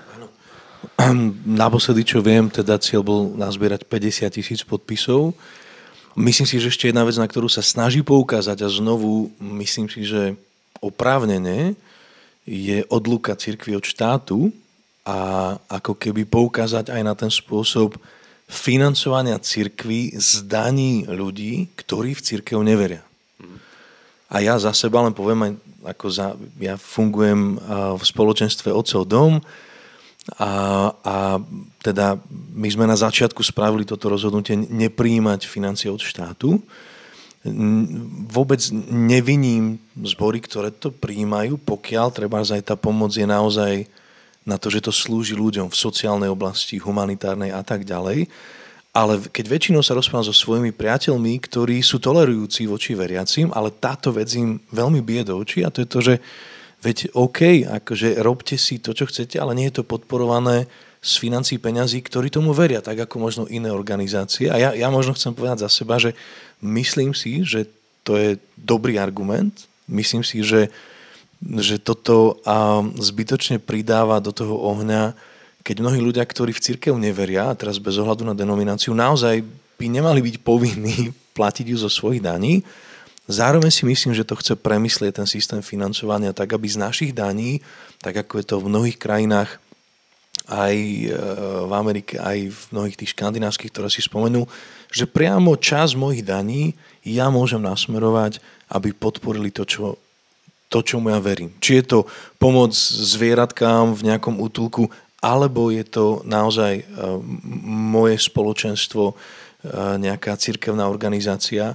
Naposledy, 1.64 2.06
čo 2.06 2.22
viem, 2.22 2.50
teda 2.50 2.78
cieľ 2.78 3.02
bol 3.02 3.20
nazbierať 3.34 3.86
50 3.86 4.36
tisíc 4.36 4.60
podpisov. 4.62 5.34
Myslím 6.16 6.48
si, 6.48 6.56
že 6.56 6.72
ešte 6.72 6.88
jedna 6.88 7.04
vec, 7.04 7.20
na 7.20 7.28
ktorú 7.28 7.50
sa 7.50 7.60
snaží 7.60 8.00
poukázať 8.00 8.64
a 8.64 8.72
znovu 8.72 9.28
myslím 9.36 9.92
si, 9.92 10.08
že 10.08 10.32
oprávnene 10.80 11.76
je 12.48 12.86
odluka 12.88 13.36
cirkvi 13.36 13.76
od 13.76 13.84
štátu 13.84 14.48
a 15.04 15.54
ako 15.68 15.92
keby 15.92 16.24
poukázať 16.24 16.94
aj 16.94 17.02
na 17.04 17.12
ten 17.12 17.28
spôsob 17.28 18.00
financovania 18.46 19.36
cirkvi 19.42 20.14
z 20.14 20.46
daní 20.46 21.04
ľudí, 21.04 21.68
ktorí 21.74 22.14
v 22.14 22.24
cirkev 22.24 22.62
neveria. 22.62 23.02
A 24.26 24.42
ja 24.42 24.58
za 24.58 24.74
seba 24.74 25.02
len 25.02 25.14
poviem 25.14 25.40
aj, 25.42 25.52
ako 25.86 26.06
za, 26.10 26.26
ja 26.58 26.74
fungujem 26.74 27.58
v 27.94 28.02
spoločenstve 28.02 28.74
Otcov 28.74 29.06
dom, 29.06 29.38
a, 30.34 30.90
a 31.06 31.16
teda 31.78 32.18
my 32.50 32.66
sme 32.66 32.84
na 32.90 32.98
začiatku 32.98 33.46
spravili 33.46 33.86
toto 33.86 34.10
rozhodnutie 34.10 34.58
nepríjmať 34.58 35.46
financie 35.46 35.86
od 35.86 36.02
štátu. 36.02 36.58
Vôbec 38.26 38.58
neviním 38.90 39.78
zbory, 39.94 40.42
ktoré 40.42 40.74
to 40.74 40.90
príjmajú, 40.90 41.62
pokiaľ 41.62 42.10
treba 42.10 42.42
aj 42.42 42.62
tá 42.66 42.74
pomoc 42.74 43.14
je 43.14 43.22
naozaj 43.22 43.86
na 44.42 44.58
to, 44.58 44.66
že 44.66 44.90
to 44.90 44.92
slúži 44.94 45.38
ľuďom 45.38 45.70
v 45.70 45.78
sociálnej 45.78 46.30
oblasti, 46.30 46.82
humanitárnej 46.82 47.54
a 47.54 47.62
tak 47.62 47.86
ďalej. 47.86 48.26
Ale 48.96 49.20
keď 49.30 49.44
väčšinou 49.46 49.82
sa 49.84 49.92
rozprávam 49.94 50.24
so 50.24 50.32
svojimi 50.32 50.72
priateľmi, 50.72 51.38
ktorí 51.38 51.84
sú 51.84 52.00
tolerujúci 52.02 52.64
voči 52.66 52.96
veriacim, 52.96 53.52
ale 53.52 53.70
táto 53.70 54.10
vec 54.10 54.32
im 54.34 54.58
veľmi 54.72 55.04
bije 55.04 55.22
do 55.28 55.36
očí 55.36 55.62
a 55.62 55.70
to 55.70 55.84
je 55.84 55.88
to, 55.90 56.00
že 56.00 56.14
Veď 56.86 57.10
OK, 57.18 57.66
akože 57.66 58.22
robte 58.22 58.54
si 58.54 58.78
to, 58.78 58.94
čo 58.94 59.10
chcete, 59.10 59.42
ale 59.42 59.58
nie 59.58 59.66
je 59.66 59.82
to 59.82 59.90
podporované 59.90 60.70
z 61.02 61.12
financí 61.18 61.58
peňazí, 61.58 61.98
ktorí 61.98 62.30
tomu 62.30 62.54
veria, 62.54 62.78
tak 62.78 62.94
ako 63.02 63.18
možno 63.18 63.42
iné 63.50 63.74
organizácie. 63.74 64.46
A 64.46 64.54
ja, 64.54 64.70
ja 64.70 64.86
možno 64.86 65.18
chcem 65.18 65.34
povedať 65.34 65.66
za 65.66 65.82
seba, 65.82 65.98
že 65.98 66.14
myslím 66.62 67.10
si, 67.10 67.42
že 67.42 67.66
to 68.06 68.14
je 68.14 68.38
dobrý 68.54 69.02
argument. 69.02 69.66
Myslím 69.90 70.22
si, 70.22 70.46
že, 70.46 70.70
že 71.42 71.82
toto 71.82 72.38
a 72.46 72.86
zbytočne 73.02 73.58
pridáva 73.58 74.22
do 74.22 74.30
toho 74.30 74.54
ohňa, 74.54 75.10
keď 75.66 75.82
mnohí 75.82 75.98
ľudia, 75.98 76.22
ktorí 76.22 76.54
v 76.54 76.62
cirkev 76.62 76.94
neveria, 76.94 77.50
a 77.50 77.58
teraz 77.58 77.82
bez 77.82 77.98
ohľadu 77.98 78.22
na 78.22 78.38
denomináciu, 78.38 78.94
naozaj 78.94 79.42
by 79.74 79.86
nemali 79.90 80.22
byť 80.22 80.36
povinní 80.46 81.10
platiť 81.38 81.66
ju 81.74 81.76
zo 81.82 81.90
svojich 81.90 82.22
daní, 82.22 82.62
Zároveň 83.26 83.74
si 83.74 83.82
myslím, 83.82 84.14
že 84.14 84.22
to 84.22 84.38
chce 84.38 84.54
premyslieť 84.54 85.18
ten 85.18 85.26
systém 85.26 85.58
financovania 85.58 86.30
tak, 86.30 86.54
aby 86.54 86.70
z 86.70 86.78
našich 86.78 87.10
daní, 87.10 87.58
tak 87.98 88.22
ako 88.22 88.38
je 88.38 88.46
to 88.46 88.56
v 88.62 88.70
mnohých 88.70 88.98
krajinách, 89.02 89.58
aj 90.46 90.74
e, 90.78 91.10
v 91.66 91.72
Amerike, 91.74 92.22
aj 92.22 92.38
v 92.54 92.62
mnohých 92.70 92.96
tých 93.02 93.12
škandinávskych, 93.18 93.70
ktoré 93.74 93.90
si 93.90 93.98
spomenul, 93.98 94.46
že 94.94 95.10
priamo 95.10 95.58
čas 95.58 95.98
mojich 95.98 96.22
daní 96.22 96.78
ja 97.02 97.26
môžem 97.34 97.58
nasmerovať, 97.58 98.38
aby 98.70 98.94
podporili 98.94 99.50
to, 99.50 99.66
čo, 99.66 99.98
to, 100.70 100.86
čomu 100.86 101.10
ja 101.10 101.18
verím. 101.18 101.50
Či 101.58 101.82
je 101.82 101.84
to 101.86 101.98
pomoc 102.38 102.74
zvieratkám 102.78 103.98
v 103.98 104.06
nejakom 104.06 104.38
útulku, 104.38 104.86
alebo 105.18 105.74
je 105.74 105.82
to 105.82 106.22
naozaj 106.22 106.78
e, 106.78 106.84
moje 107.66 108.22
spoločenstvo, 108.22 109.04
e, 109.10 109.14
nejaká 109.98 110.38
cirkevná 110.38 110.86
organizácia. 110.86 111.74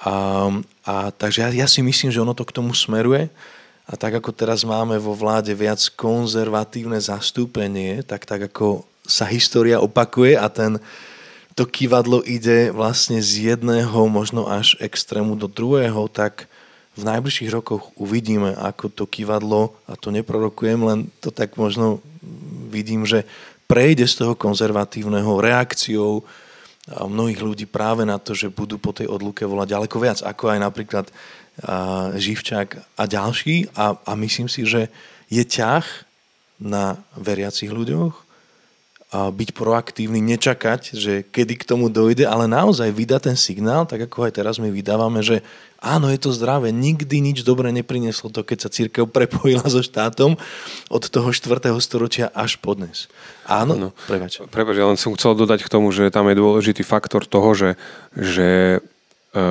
A, 0.00 0.48
a 0.86 0.94
takže 1.14 1.44
ja, 1.44 1.48
ja 1.52 1.68
si 1.70 1.82
myslím, 1.82 2.10
že 2.10 2.22
ono 2.22 2.34
to 2.34 2.46
k 2.46 2.54
tomu 2.54 2.74
smeruje. 2.74 3.30
A 3.84 4.00
tak 4.00 4.16
ako 4.16 4.32
teraz 4.32 4.64
máme 4.64 4.96
vo 4.96 5.12
vláde 5.12 5.52
viac 5.52 5.80
konzervatívne 5.92 6.96
zastúpenie, 6.96 8.00
tak 8.00 8.24
tak 8.24 8.48
ako 8.48 8.88
sa 9.04 9.28
história 9.28 9.76
opakuje 9.76 10.40
a 10.40 10.48
ten, 10.48 10.80
to 11.52 11.68
kývadlo 11.68 12.24
ide 12.24 12.72
vlastne 12.72 13.20
z 13.20 13.52
jedného 13.52 14.08
možno 14.08 14.48
až 14.48 14.80
extrému 14.80 15.36
do 15.36 15.46
druhého, 15.46 16.08
tak 16.08 16.48
v 16.96 17.02
najbližších 17.04 17.50
rokoch 17.52 17.92
uvidíme, 18.00 18.56
ako 18.56 18.88
to 18.88 19.04
kývadlo, 19.04 19.76
a 19.84 19.98
to 20.00 20.08
neprorokujem, 20.08 20.80
len 20.80 20.98
to 21.20 21.28
tak 21.28 21.58
možno 21.60 22.00
vidím, 22.72 23.04
že 23.04 23.28
prejde 23.68 24.08
z 24.08 24.24
toho 24.24 24.34
konzervatívneho 24.38 25.42
reakciou, 25.42 26.24
mnohých 26.88 27.40
ľudí 27.40 27.64
práve 27.64 28.04
na 28.04 28.20
to, 28.20 28.36
že 28.36 28.52
budú 28.52 28.76
po 28.76 28.92
tej 28.92 29.08
odluke 29.08 29.40
volať 29.48 29.72
ďaleko 29.72 29.96
viac, 29.96 30.18
ako 30.20 30.52
aj 30.52 30.58
napríklad 30.60 31.06
Živčák 32.18 32.98
a 32.98 33.04
ďalší. 33.08 33.72
A, 33.72 33.96
a 34.04 34.12
myslím 34.20 34.50
si, 34.50 34.68
že 34.68 34.92
je 35.32 35.40
ťah 35.46 35.86
na 36.60 37.00
veriacich 37.16 37.72
ľuďoch 37.72 38.24
byť 39.14 39.50
proaktívny, 39.54 40.18
nečakať, 40.18 40.98
že 40.98 41.22
kedy 41.22 41.54
k 41.62 41.68
tomu 41.68 41.86
dojde, 41.86 42.26
ale 42.26 42.50
naozaj 42.50 42.90
vydať 42.90 43.30
ten 43.30 43.38
signál, 43.38 43.86
tak 43.86 44.10
ako 44.10 44.26
aj 44.26 44.42
teraz 44.42 44.58
my 44.58 44.74
vydávame, 44.74 45.22
že 45.22 45.38
áno, 45.84 46.08
je 46.08 46.16
to 46.16 46.32
zdravé, 46.32 46.72
nikdy 46.72 47.20
nič 47.20 47.44
dobré 47.44 47.68
neprineslo 47.76 48.32
to, 48.32 48.40
keď 48.40 48.58
sa 48.64 48.72
církev 48.72 49.04
prepojila 49.04 49.68
so 49.68 49.84
štátom 49.84 50.40
od 50.88 51.02
toho 51.12 51.28
4. 51.30 51.68
storočia 51.84 52.32
až 52.32 52.56
po 52.56 52.72
dnes. 52.72 53.12
Áno, 53.44 53.76
no, 53.76 53.88
prebač. 54.08 54.40
Prebač, 54.48 54.80
ja 54.80 54.88
len 54.88 54.96
som 54.96 55.12
chcel 55.12 55.36
dodať 55.36 55.68
k 55.68 55.72
tomu, 55.72 55.92
že 55.92 56.08
tam 56.08 56.32
je 56.32 56.40
dôležitý 56.40 56.80
faktor 56.80 57.28
toho, 57.28 57.52
že, 57.52 57.70
že 58.16 58.80
e, 59.36 59.42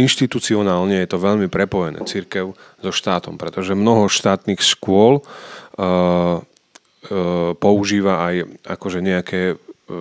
inštitucionálne 0.00 1.04
je 1.04 1.08
to 1.12 1.20
veľmi 1.20 1.52
prepojené 1.52 2.00
církev 2.08 2.56
so 2.56 2.90
štátom, 2.90 3.36
pretože 3.36 3.76
mnoho 3.76 4.08
štátnych 4.08 4.64
škôl 4.64 5.20
e, 5.20 5.22
E, 7.00 7.56
používa 7.56 8.28
aj 8.28 8.60
akože 8.68 9.00
nejaké 9.00 9.40
e, 9.50 9.96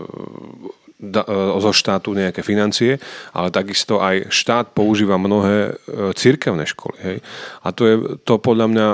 e, 0.99 1.23
zo 1.59 1.71
štátu 1.71 2.11
nejaké 2.13 2.43
financie, 2.43 2.99
ale 3.31 3.49
takisto 3.49 4.03
aj 4.03 4.29
štát 4.29 4.75
používa 4.75 5.15
mnohé 5.15 5.79
církevné 6.15 6.67
školy. 6.67 6.97
Hej. 6.99 7.17
A 7.63 7.67
to 7.71 7.81
je 7.87 7.95
to 8.27 8.37
podľa 8.37 8.67
mňa, 8.69 8.87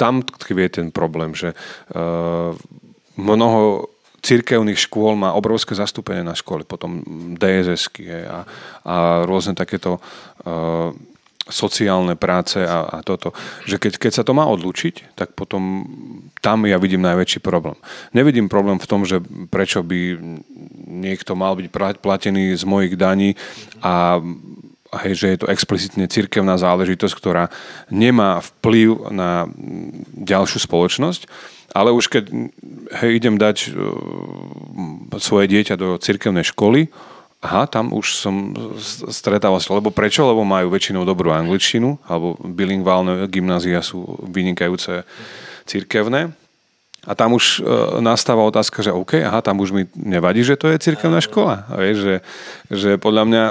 tam 0.00 0.24
tkvie 0.24 0.68
ten 0.72 0.88
problém, 0.88 1.36
že 1.36 1.52
mnoho 3.16 3.88
církevných 4.22 4.78
škôl 4.78 5.18
má 5.18 5.34
obrovské 5.34 5.74
zastúpenie 5.74 6.22
na 6.22 6.38
školy, 6.38 6.62
potom 6.62 7.02
DSS 7.36 7.90
a, 8.22 8.46
a 8.86 8.94
rôzne 9.26 9.58
takéto 9.58 9.98
sociálne 11.50 12.14
práce 12.14 12.62
a, 12.62 12.86
a 12.86 12.98
toto. 13.02 13.34
Že 13.66 13.76
keď, 13.82 13.92
keď 13.98 14.12
sa 14.14 14.22
to 14.22 14.36
má 14.36 14.46
odlučiť, 14.46 15.18
tak 15.18 15.34
potom 15.34 15.86
tam 16.38 16.66
ja 16.66 16.78
vidím 16.78 17.02
najväčší 17.02 17.42
problém. 17.42 17.74
Nevidím 18.14 18.46
problém 18.46 18.78
v 18.78 18.90
tom, 18.90 19.02
že 19.02 19.18
prečo 19.50 19.82
by 19.82 20.18
niekto 20.86 21.34
mal 21.34 21.58
byť 21.58 21.98
platený 21.98 22.54
z 22.54 22.64
mojich 22.66 22.94
daní 22.94 23.34
a 23.82 24.22
hej, 25.02 25.14
že 25.16 25.26
je 25.32 25.38
to 25.40 25.50
explicitne 25.50 26.04
cirkevná 26.06 26.60
záležitosť, 26.60 27.14
ktorá 27.16 27.48
nemá 27.88 28.44
vplyv 28.44 29.08
na 29.08 29.48
ďalšiu 30.12 30.60
spoločnosť, 30.60 31.24
ale 31.72 31.96
už 31.96 32.12
keď 32.12 32.28
hej, 33.00 33.10
idem 33.16 33.40
dať 33.40 33.72
uh, 33.72 35.16
svoje 35.16 35.48
dieťa 35.48 35.80
do 35.80 35.96
cirkevnej 35.96 36.44
školy, 36.44 36.92
aha, 37.42 37.66
tam 37.66 37.90
už 37.90 38.14
som 38.14 38.54
stretával 39.10 39.58
sa, 39.58 39.74
lebo 39.74 39.90
prečo? 39.90 40.22
Lebo 40.22 40.46
majú 40.46 40.70
väčšinou 40.70 41.02
dobrú 41.02 41.34
angličtinu, 41.34 41.98
alebo 42.06 42.38
bilingválne 42.38 43.26
gymnázia 43.26 43.82
sú 43.82 44.06
vynikajúce 44.30 45.02
cirkevné. 45.66 46.30
A 47.02 47.18
tam 47.18 47.34
už 47.34 47.58
e, 47.58 47.60
nastáva 47.98 48.46
otázka, 48.46 48.78
že 48.78 48.94
OK, 48.94 49.18
aha, 49.26 49.42
tam 49.42 49.58
už 49.58 49.74
mi 49.74 49.90
nevadí, 49.98 50.46
že 50.46 50.54
to 50.54 50.70
je 50.70 50.78
cirkevná 50.78 51.18
škola. 51.18 51.66
Vieš, 51.74 51.98
že, 51.98 52.16
že 52.70 52.90
podľa 52.94 53.24
mňa 53.26 53.44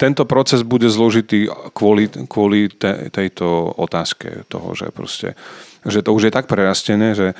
tento 0.00 0.24
proces 0.24 0.64
bude 0.64 0.88
zložitý 0.88 1.52
kvôli, 1.76 2.08
kvôli 2.08 2.72
te, 2.72 3.12
tejto 3.12 3.68
otázke 3.76 4.48
toho, 4.48 4.72
že 4.72 4.88
proste, 4.88 5.36
že 5.84 6.00
to 6.00 6.16
už 6.16 6.32
je 6.32 6.32
tak 6.32 6.48
prerastené, 6.48 7.12
že 7.12 7.36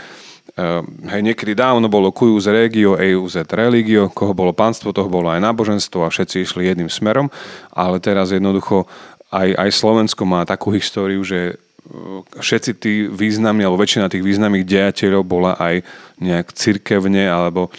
hej, 1.08 1.20
niekedy 1.24 1.56
dávno 1.56 1.90
bolo 1.90 2.14
cuius 2.14 2.46
regio, 2.46 2.94
eius 2.94 3.34
et 3.34 3.50
religio, 3.50 4.12
koho 4.12 4.36
bolo 4.36 4.54
pánstvo, 4.54 4.94
toho 4.94 5.10
bolo 5.10 5.32
aj 5.32 5.42
náboženstvo 5.42 6.06
a 6.06 6.12
všetci 6.12 6.46
išli 6.46 6.70
jedným 6.70 6.90
smerom, 6.92 7.32
ale 7.74 7.98
teraz 7.98 8.30
jednoducho 8.30 8.86
aj, 9.34 9.50
aj 9.50 9.70
Slovensko 9.74 10.22
má 10.22 10.46
takú 10.46 10.70
históriu, 10.70 11.26
že 11.26 11.58
všetci 12.38 12.70
tí 12.80 12.92
významní, 13.10 13.66
alebo 13.66 13.82
väčšina 13.82 14.08
tých 14.08 14.24
významných 14.24 14.64
dejateľov 14.64 15.22
bola 15.26 15.52
aj 15.60 15.84
nejak 16.16 16.56
cirkevne 16.56 17.28
alebo 17.28 17.68
e, 17.68 17.70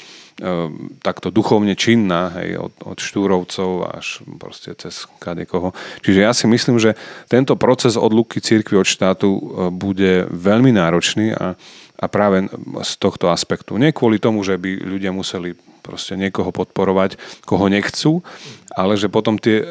takto 1.01 1.34
duchovne 1.34 1.74
činná, 1.74 2.29
hej, 2.38 2.62
od, 2.62 2.74
od 2.86 2.98
štúrovcov 3.01 3.98
až 3.98 4.22
proste 4.38 4.77
cez 4.77 5.10
kadekoho. 5.17 5.74
Čiže 6.05 6.19
ja 6.22 6.38
si 6.38 6.45
myslím, 6.45 6.77
že 6.77 6.93
tento 7.25 7.57
proces 7.57 7.98
odluky 7.98 8.38
cirkvi 8.38 8.77
od 8.77 8.86
štátu 8.86 9.29
e, 9.34 9.41
bude 9.74 10.29
veľmi 10.29 10.69
náročný 10.69 11.34
a, 11.34 11.57
a 11.96 12.06
práve 12.12 12.52
z 12.84 12.92
tohto 13.00 13.32
aspektu. 13.32 13.80
Nie 13.80 13.96
kvôli 13.96 14.20
tomu, 14.20 14.44
že 14.44 14.60
by 14.60 14.84
ľudia 14.84 15.16
museli 15.16 15.56
proste 15.80 16.18
niekoho 16.18 16.50
podporovať, 16.50 17.16
koho 17.46 17.70
nechcú, 17.70 18.25
ale 18.74 19.00
že 19.00 19.08
potom 19.08 19.40
tie 19.40 19.64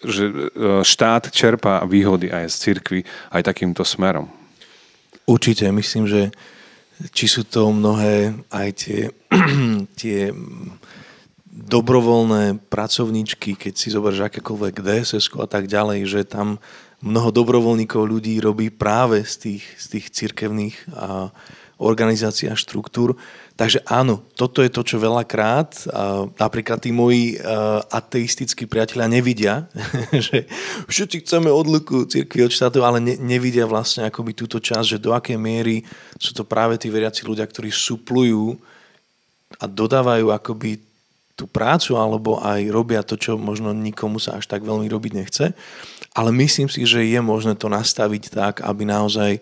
že 0.00 0.24
e, 0.32 0.34
štát 0.80 1.28
čerpá 1.28 1.84
výhody 1.84 2.32
aj 2.32 2.48
z 2.48 2.56
cirkvy 2.56 3.00
aj 3.36 3.44
takýmto 3.44 3.84
smerom. 3.84 4.32
Určite, 5.28 5.68
myslím, 5.68 6.08
že 6.08 6.32
či 7.12 7.28
sú 7.28 7.44
to 7.44 7.68
mnohé 7.68 8.32
aj 8.48 8.68
tie, 8.80 9.00
tie 10.00 10.32
dobrovoľné 11.50 12.64
pracovníčky, 12.72 13.60
keď 13.60 13.72
si 13.76 13.92
zoberieš 13.92 14.32
akékoľvek 14.32 14.80
DSS 14.80 15.28
a 15.36 15.48
tak 15.48 15.68
ďalej, 15.68 16.08
že 16.08 16.20
tam 16.24 16.56
mnoho 17.04 17.32
dobrovoľníkov 17.32 18.00
ľudí 18.04 18.40
robí 18.40 18.68
práve 18.72 19.24
z 19.24 19.34
tých, 19.36 19.64
z 19.76 19.86
tých 19.96 20.06
cirkevných 20.12 20.76
a, 20.96 21.32
organizácií 21.80 22.52
a 22.52 22.56
štruktúr. 22.56 23.16
Takže 23.56 23.80
áno, 23.88 24.24
toto 24.36 24.60
je 24.60 24.72
to, 24.72 24.84
čo 24.84 25.00
veľakrát 25.00 25.88
napríklad 26.36 26.80
tí 26.80 26.92
moji 26.92 27.36
ateistickí 27.92 28.64
priatelia 28.68 29.08
nevidia, 29.08 29.68
že 30.28 30.44
všetci 30.88 31.24
chceme 31.24 31.48
odluku 31.48 32.04
cirkvi 32.08 32.44
od 32.44 32.52
štátov, 32.52 32.84
ale 32.84 32.98
ne, 33.00 33.16
nevidia 33.16 33.64
vlastne 33.64 34.08
akoby 34.08 34.32
túto 34.36 34.60
časť, 34.60 34.96
že 34.96 35.02
do 35.02 35.12
akej 35.12 35.40
miery 35.40 35.84
sú 36.16 36.36
to 36.36 36.44
práve 36.44 36.76
tí 36.76 36.92
veriaci 36.92 37.24
ľudia, 37.24 37.44
ktorí 37.44 37.72
suplujú 37.72 38.56
a 39.60 39.64
dodávajú 39.68 40.30
akoby 40.30 40.80
tú 41.40 41.48
prácu 41.48 41.96
alebo 41.96 42.36
aj 42.36 42.60
robia 42.68 43.00
to, 43.00 43.16
čo 43.16 43.40
možno 43.40 43.72
nikomu 43.72 44.20
sa 44.20 44.36
až 44.36 44.44
tak 44.44 44.60
veľmi 44.60 44.84
robiť 44.84 45.12
nechce. 45.16 45.56
Ale 46.12 46.28
myslím 46.36 46.68
si, 46.68 46.84
že 46.84 47.00
je 47.00 47.20
možné 47.24 47.56
to 47.56 47.72
nastaviť 47.72 48.28
tak, 48.28 48.54
aby 48.60 48.84
naozaj 48.84 49.40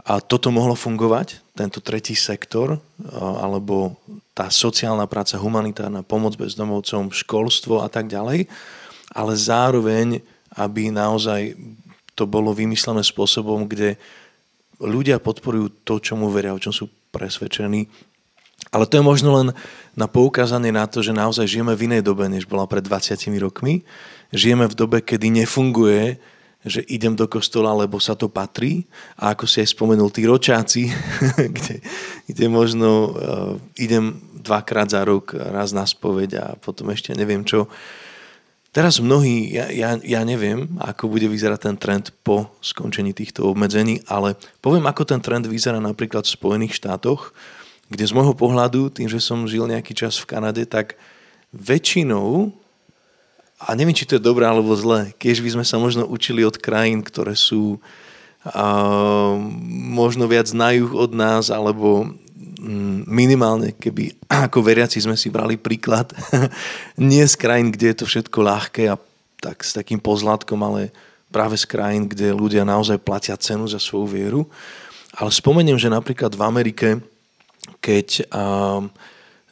a 0.00 0.20
toto 0.20 0.48
mohlo 0.48 0.72
fungovať, 0.72 1.40
tento 1.52 1.84
tretí 1.84 2.16
sektor, 2.16 2.80
alebo 3.12 4.00
tá 4.32 4.48
sociálna 4.48 5.04
práca, 5.04 5.36
humanitárna 5.36 6.00
pomoc 6.00 6.40
bezdomovcom, 6.40 7.12
školstvo 7.12 7.84
a 7.84 7.88
tak 7.92 8.08
ďalej, 8.08 8.48
ale 9.12 9.32
zároveň, 9.36 10.24
aby 10.56 10.88
naozaj 10.88 11.58
to 12.16 12.24
bolo 12.24 12.56
vymyslené 12.56 13.04
spôsobom, 13.04 13.68
kde 13.68 14.00
ľudia 14.80 15.20
podporujú 15.20 15.84
to, 15.84 16.00
čomu 16.00 16.32
veria, 16.32 16.56
o 16.56 16.62
čom 16.62 16.72
sú 16.72 16.88
presvedčení. 17.12 17.84
Ale 18.72 18.88
to 18.88 19.00
je 19.00 19.04
možno 19.04 19.36
len 19.36 19.48
na 19.96 20.06
poukázanie 20.08 20.72
na 20.72 20.88
to, 20.88 21.04
že 21.04 21.16
naozaj 21.16 21.48
žijeme 21.48 21.76
v 21.76 21.90
inej 21.90 22.02
dobe, 22.06 22.28
než 22.28 22.48
bola 22.48 22.64
pred 22.64 22.84
20 22.84 23.16
rokmi. 23.40 23.82
Žijeme 24.30 24.68
v 24.70 24.78
dobe, 24.78 24.98
kedy 25.02 25.42
nefunguje 25.42 26.20
že 26.64 26.84
idem 26.92 27.16
do 27.16 27.24
kostola, 27.24 27.72
lebo 27.72 27.96
sa 27.96 28.12
to 28.12 28.28
patrí. 28.28 28.84
A 29.16 29.32
ako 29.32 29.48
si 29.48 29.64
aj 29.64 29.72
spomenul, 29.72 30.12
tí 30.12 30.28
ročáci, 30.28 30.92
kde, 31.56 31.80
kde 32.28 32.44
možno 32.52 32.88
uh, 32.90 33.12
idem 33.80 34.20
dvakrát 34.40 34.92
za 34.92 35.04
rok, 35.04 35.32
raz 35.36 35.72
na 35.72 35.84
spoveď 35.84 36.30
a 36.36 36.44
potom 36.60 36.92
ešte 36.92 37.16
neviem 37.16 37.44
čo. 37.44 37.68
Teraz 38.70 39.02
mnohí, 39.02 39.50
ja, 39.50 39.66
ja, 39.66 39.98
ja 39.98 40.22
neviem, 40.22 40.78
ako 40.78 41.10
bude 41.10 41.26
vyzerať 41.26 41.58
ten 41.66 41.76
trend 41.76 42.14
po 42.22 42.54
skončení 42.62 43.10
týchto 43.10 43.50
obmedzení, 43.50 43.98
ale 44.06 44.38
poviem, 44.62 44.86
ako 44.86 45.02
ten 45.02 45.18
trend 45.18 45.50
vyzerá 45.50 45.82
napríklad 45.82 46.22
v 46.22 46.34
Spojených 46.38 46.78
štátoch, 46.78 47.34
kde 47.90 48.06
z 48.06 48.14
môjho 48.14 48.30
pohľadu, 48.38 48.94
tým, 48.94 49.10
že 49.10 49.18
som 49.18 49.42
žil 49.50 49.66
nejaký 49.66 49.90
čas 49.98 50.22
v 50.22 50.30
Kanade, 50.30 50.62
tak 50.70 50.94
väčšinou 51.50 52.54
a 53.60 53.76
neviem, 53.76 53.92
či 53.92 54.08
to 54.08 54.16
je 54.16 54.24
dobré 54.24 54.48
alebo 54.48 54.72
zlé, 54.72 55.12
keď 55.20 55.44
by 55.44 55.50
sme 55.60 55.64
sa 55.68 55.76
možno 55.76 56.08
učili 56.08 56.40
od 56.48 56.56
krajín, 56.56 57.04
ktoré 57.04 57.36
sú 57.36 57.76
uh, 57.76 59.36
možno 59.92 60.24
viac 60.24 60.48
na 60.56 60.72
juh 60.72 60.88
od 60.88 61.12
nás, 61.12 61.52
alebo 61.52 62.08
um, 62.08 63.04
minimálne, 63.04 63.76
keby 63.76 64.16
ako 64.48 64.64
veriaci 64.64 65.04
sme 65.04 65.12
si 65.12 65.28
brali 65.28 65.60
príklad, 65.60 66.08
nie 66.96 67.20
z 67.28 67.36
krajín, 67.36 67.68
kde 67.68 67.92
je 67.92 67.96
to 68.00 68.06
všetko 68.08 68.38
ľahké 68.40 68.88
a 68.88 68.96
tak 69.44 69.60
s 69.60 69.76
takým 69.76 70.00
pozlátkom, 70.00 70.56
ale 70.64 70.88
práve 71.28 71.60
z 71.60 71.68
krajín, 71.68 72.08
kde 72.08 72.32
ľudia 72.32 72.64
naozaj 72.64 73.00
platia 73.00 73.36
cenu 73.36 73.68
za 73.68 73.80
svoju 73.80 74.08
vieru. 74.08 74.42
Ale 75.16 75.28
spomeniem, 75.28 75.76
že 75.76 75.92
napríklad 75.92 76.32
v 76.32 76.42
Amerike, 76.44 76.88
keď 77.84 78.24
uh, 78.32 78.84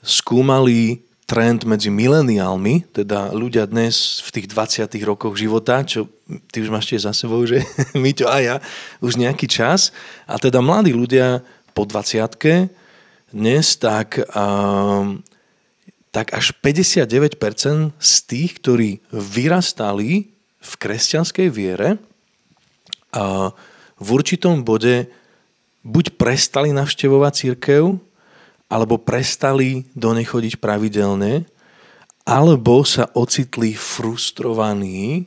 skúmali 0.01 1.08
trend 1.29 1.69
medzi 1.69 1.93
mileniálmi, 1.93 2.89
teda 2.89 3.37
ľudia 3.37 3.69
dnes 3.69 4.25
v 4.25 4.41
tých 4.41 4.47
20 4.49 4.89
rokoch 5.05 5.37
života, 5.37 5.85
čo 5.85 6.09
ty 6.49 6.65
už 6.65 6.73
máš 6.73 6.89
tiež 6.89 7.05
za 7.05 7.13
sebou, 7.13 7.45
že 7.45 7.61
my 8.03 8.17
to 8.17 8.25
a 8.25 8.41
ja, 8.41 8.57
už 9.05 9.21
nejaký 9.21 9.45
čas. 9.45 9.93
A 10.25 10.41
teda 10.41 10.65
mladí 10.65 10.97
ľudia 10.97 11.45
po 11.77 11.85
20 11.85 12.73
dnes, 13.29 13.67
tak, 13.77 14.25
um, 14.33 15.21
tak 16.09 16.33
až 16.33 16.57
59% 16.65 17.93
z 18.01 18.15
tých, 18.25 18.51
ktorí 18.65 18.91
vyrastali 19.13 20.33
v 20.59 20.73
kresťanskej 20.81 21.49
viere, 21.53 22.01
uh, 23.13 23.53
v 24.01 24.09
určitom 24.09 24.65
bode 24.65 25.13
buď 25.85 26.17
prestali 26.17 26.73
navštevovať 26.73 27.33
církev, 27.37 28.08
alebo 28.69 29.01
prestali 29.01 29.89
do 29.97 30.13
nej 30.13 30.29
chodiť 30.29 30.61
pravidelne, 30.61 31.49
alebo 32.29 32.85
sa 32.85 33.09
ocitli 33.17 33.73
frustrovaní 33.73 35.25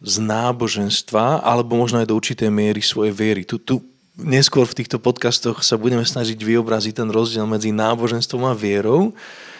z 0.00 0.14
náboženstva, 0.24 1.44
alebo 1.44 1.76
možno 1.76 2.00
aj 2.00 2.08
do 2.08 2.16
určitej 2.16 2.48
miery 2.48 2.80
svojej 2.80 3.12
viery. 3.12 3.44
Tu, 3.44 3.60
tu 3.60 3.84
neskôr 4.16 4.64
v 4.64 4.80
týchto 4.80 4.96
podcastoch 4.96 5.60
sa 5.60 5.76
budeme 5.76 6.02
snažiť 6.02 6.40
vyobraziť 6.40 7.04
ten 7.04 7.08
rozdiel 7.12 7.44
medzi 7.44 7.68
náboženstvom 7.70 8.48
a 8.48 8.56
vierou, 8.56 9.12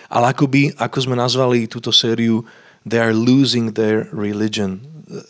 ale 0.08 0.32
akoby, 0.32 0.72
ako 0.80 0.98
sme 1.04 1.20
nazvali 1.20 1.68
túto 1.68 1.92
sériu 1.92 2.42
They 2.88 2.96
are 2.96 3.12
losing 3.12 3.76
their 3.76 4.08
religion. 4.16 4.80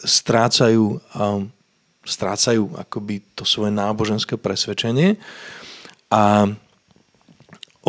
Strácajú, 0.06 1.02
um, 1.18 1.50
strácajú 2.06 2.70
akoby 2.78 3.26
to 3.34 3.42
svoje 3.42 3.74
náboženské 3.74 4.38
presvedčenie. 4.38 5.18
A 6.06 6.46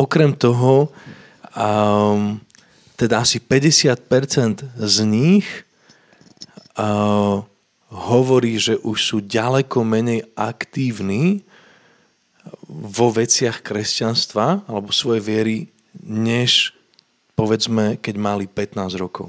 Okrem 0.00 0.32
toho, 0.32 0.88
um, 1.52 2.40
teda 2.96 3.20
asi 3.20 3.36
50% 3.36 4.00
z 4.80 4.96
nich 5.04 5.44
uh, 6.80 7.44
hovorí, 7.92 8.56
že 8.56 8.80
už 8.80 8.96
sú 8.96 9.16
ďaleko 9.20 9.84
menej 9.84 10.24
aktívni 10.32 11.44
vo 12.70 13.12
veciach 13.12 13.60
kresťanstva 13.60 14.64
alebo 14.64 14.88
svojej 14.88 15.20
viery, 15.20 15.58
než 16.00 16.72
povedzme, 17.34 18.00
keď 18.00 18.14
mali 18.16 18.44
15 18.48 18.96
rokov. 18.96 19.28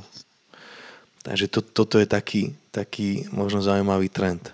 Takže 1.22 1.46
to, 1.50 1.60
toto 1.62 1.96
je 2.02 2.08
taký, 2.08 2.54
taký 2.74 3.30
možno 3.30 3.62
zaujímavý 3.62 4.10
trend. 4.10 4.54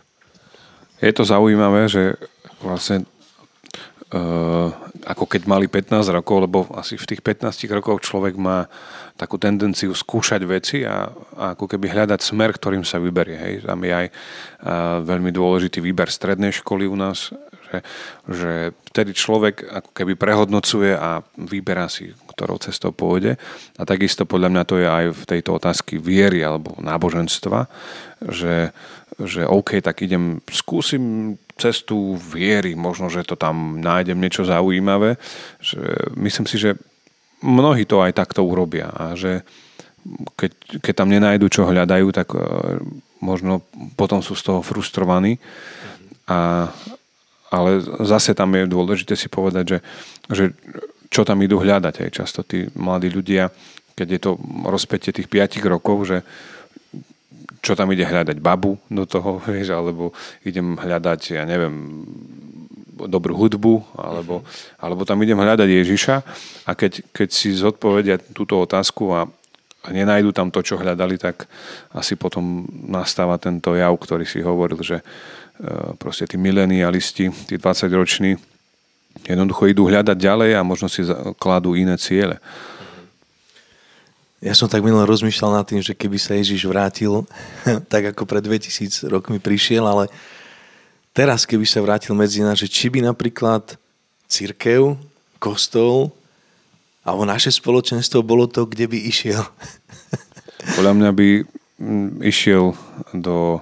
Je 0.97 1.13
to 1.13 1.23
zaujímavé, 1.23 1.87
že 1.87 2.17
vlastne 2.59 3.05
ako 5.03 5.25
keď 5.27 5.41
mali 5.51 5.67
15 5.67 6.15
rokov, 6.15 6.37
lebo 6.47 6.59
asi 6.79 6.95
v 6.95 7.07
tých 7.11 7.19
15 7.19 7.67
rokoch 7.75 7.99
človek 7.99 8.39
má 8.39 8.71
takú 9.19 9.35
tendenciu 9.35 9.91
skúšať 9.91 10.41
veci 10.47 10.87
a, 10.87 11.11
a 11.35 11.57
ako 11.57 11.67
keby 11.67 11.91
hľadať 11.91 12.21
smer, 12.21 12.55
ktorým 12.55 12.87
sa 12.87 13.01
vyberie. 13.01 13.35
Hej. 13.35 13.53
Tam 13.67 13.81
je 13.83 13.91
aj 13.91 14.07
veľmi 15.03 15.33
dôležitý 15.33 15.83
výber 15.83 16.07
strednej 16.07 16.55
školy 16.55 16.87
u 16.87 16.95
nás, 16.95 17.35
že, 17.67 17.77
že 18.31 18.51
vtedy 18.93 19.11
človek 19.11 19.67
ako 19.67 19.91
keby 19.91 20.13
prehodnocuje 20.15 20.95
a 20.95 21.19
vyberá 21.35 21.91
si, 21.91 22.15
ktorou 22.31 22.61
cestou 22.63 22.95
pôjde. 22.95 23.35
A 23.75 23.83
takisto 23.83 24.23
podľa 24.23 24.49
mňa 24.55 24.63
to 24.63 24.75
je 24.79 24.87
aj 24.87 25.05
v 25.11 25.23
tejto 25.27 25.51
otázky 25.59 25.99
viery 25.99 26.45
alebo 26.45 26.79
náboženstva, 26.79 27.67
že, 28.23 28.71
že 29.17 29.49
OK, 29.49 29.81
tak 29.81 30.05
idem, 30.05 30.37
skúsim 30.45 31.35
cestu 31.57 32.13
viery, 32.21 32.77
možno, 32.77 33.09
že 33.09 33.25
to 33.25 33.33
tam 33.33 33.81
nájdem 33.81 34.21
niečo 34.21 34.45
zaujímavé. 34.45 35.17
Že 35.57 36.13
myslím 36.21 36.45
si, 36.45 36.57
že 36.61 36.77
mnohí 37.41 37.89
to 37.89 38.01
aj 38.05 38.13
takto 38.13 38.45
urobia 38.45 38.93
a 38.93 39.17
že 39.17 39.41
keď, 40.37 40.79
keď 40.79 40.93
tam 40.95 41.09
nenájdu, 41.11 41.51
čo 41.51 41.67
hľadajú, 41.67 42.07
tak 42.15 42.31
e, 42.31 42.39
možno 43.19 43.65
potom 43.99 44.23
sú 44.23 44.37
z 44.37 44.53
toho 44.53 44.61
frustrovaní. 44.63 45.41
A, 46.29 46.71
ale 47.51 47.83
zase 48.07 48.31
tam 48.31 48.55
je 48.55 48.69
dôležité 48.69 49.19
si 49.19 49.27
povedať, 49.27 49.77
že, 49.77 49.79
že 50.31 50.43
čo 51.11 51.27
tam 51.27 51.43
idú 51.43 51.59
hľadať. 51.59 52.07
Aj 52.07 52.11
často 52.11 52.43
tí 52.43 52.67
mladí 52.75 53.11
ľudia, 53.11 53.51
keď 53.97 54.07
je 54.07 54.19
to 54.21 54.31
rozpätie 54.67 55.11
tých 55.11 55.27
5 55.27 55.59
rokov, 55.67 56.07
že 56.07 56.17
čo 57.61 57.73
tam 57.73 57.91
ide 57.93 58.05
hľadať 58.05 58.37
babu 58.39 58.77
do 58.87 59.03
toho, 59.03 59.41
vieš, 59.49 59.73
alebo 59.73 60.11
idem 60.43 60.77
hľadať, 60.77 61.21
ja 61.37 61.43
neviem, 61.43 62.05
dobrú 62.97 63.37
hudbu, 63.37 63.93
alebo, 63.93 64.41
alebo 64.81 65.05
tam 65.05 65.21
idem 65.21 65.37
hľadať 65.37 65.69
Ježiša 65.69 66.15
a 66.65 66.71
keď, 66.73 67.05
keď 67.13 67.29
si 67.29 67.53
zodpovedia 67.53 68.17
túto 68.17 68.57
otázku 68.57 69.13
a 69.13 69.29
nenajdu 69.93 70.33
tam 70.33 70.49
to, 70.49 70.65
čo 70.65 70.81
hľadali, 70.81 71.21
tak 71.21 71.45
asi 71.93 72.17
potom 72.17 72.65
nastáva 72.89 73.37
tento 73.37 73.77
jav, 73.77 73.93
ktorý 73.93 74.25
si 74.25 74.41
hovoril, 74.41 74.81
že 74.81 74.99
e, 74.99 75.03
proste 76.01 76.25
tí 76.25 76.35
milenialisti, 76.41 77.29
tí 77.45 77.55
20-roční 77.61 78.35
jednoducho 79.25 79.69
idú 79.69 79.85
hľadať 79.89 80.17
ďalej 80.17 80.51
a 80.57 80.61
možno 80.65 80.91
si 80.91 81.05
kladú 81.37 81.73
iné 81.73 81.95
ciele. 81.97 82.41
Ja 84.47 84.55
som 84.55 84.71
tak 84.71 84.79
minulé 84.79 85.03
rozmýšľal 85.03 85.59
nad 85.59 85.67
tým, 85.67 85.83
že 85.83 85.91
keby 85.91 86.15
sa 86.15 86.31
Ježiš 86.39 86.63
vrátil, 86.71 87.27
tak 87.91 88.15
ako 88.15 88.23
pred 88.23 88.39
2000 88.39 89.11
rokmi 89.11 89.43
prišiel, 89.43 89.83
ale 89.83 90.07
teraz 91.11 91.43
keby 91.43 91.67
sa 91.67 91.83
vrátil 91.83 92.15
medzi 92.15 92.39
nás, 92.39 92.55
že 92.55 92.71
či 92.71 92.87
by 92.87 93.03
napríklad 93.03 93.75
církev, 94.31 94.95
kostol 95.35 96.15
alebo 97.03 97.27
naše 97.27 97.51
spoločenstvo 97.51 98.23
bolo 98.23 98.47
to, 98.47 98.63
kde 98.63 98.87
by 98.87 98.95
išiel. 98.95 99.43
Podľa 100.79 100.93
mňa 100.95 101.09
by 101.11 101.27
išiel 102.23 102.71
do 103.11 103.59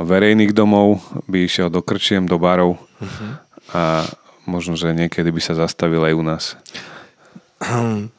verejných 0.00 0.56
domov, 0.56 1.04
by 1.28 1.44
išiel 1.44 1.68
do 1.68 1.84
krčiem, 1.84 2.24
do 2.24 2.40
barov 2.40 2.80
uh-huh. 2.80 3.30
a 3.76 4.08
možno, 4.48 4.72
že 4.72 4.96
niekedy 4.96 5.28
by 5.28 5.40
sa 5.44 5.52
zastavil 5.52 6.00
aj 6.00 6.14
u 6.16 6.24
nás. 6.24 6.44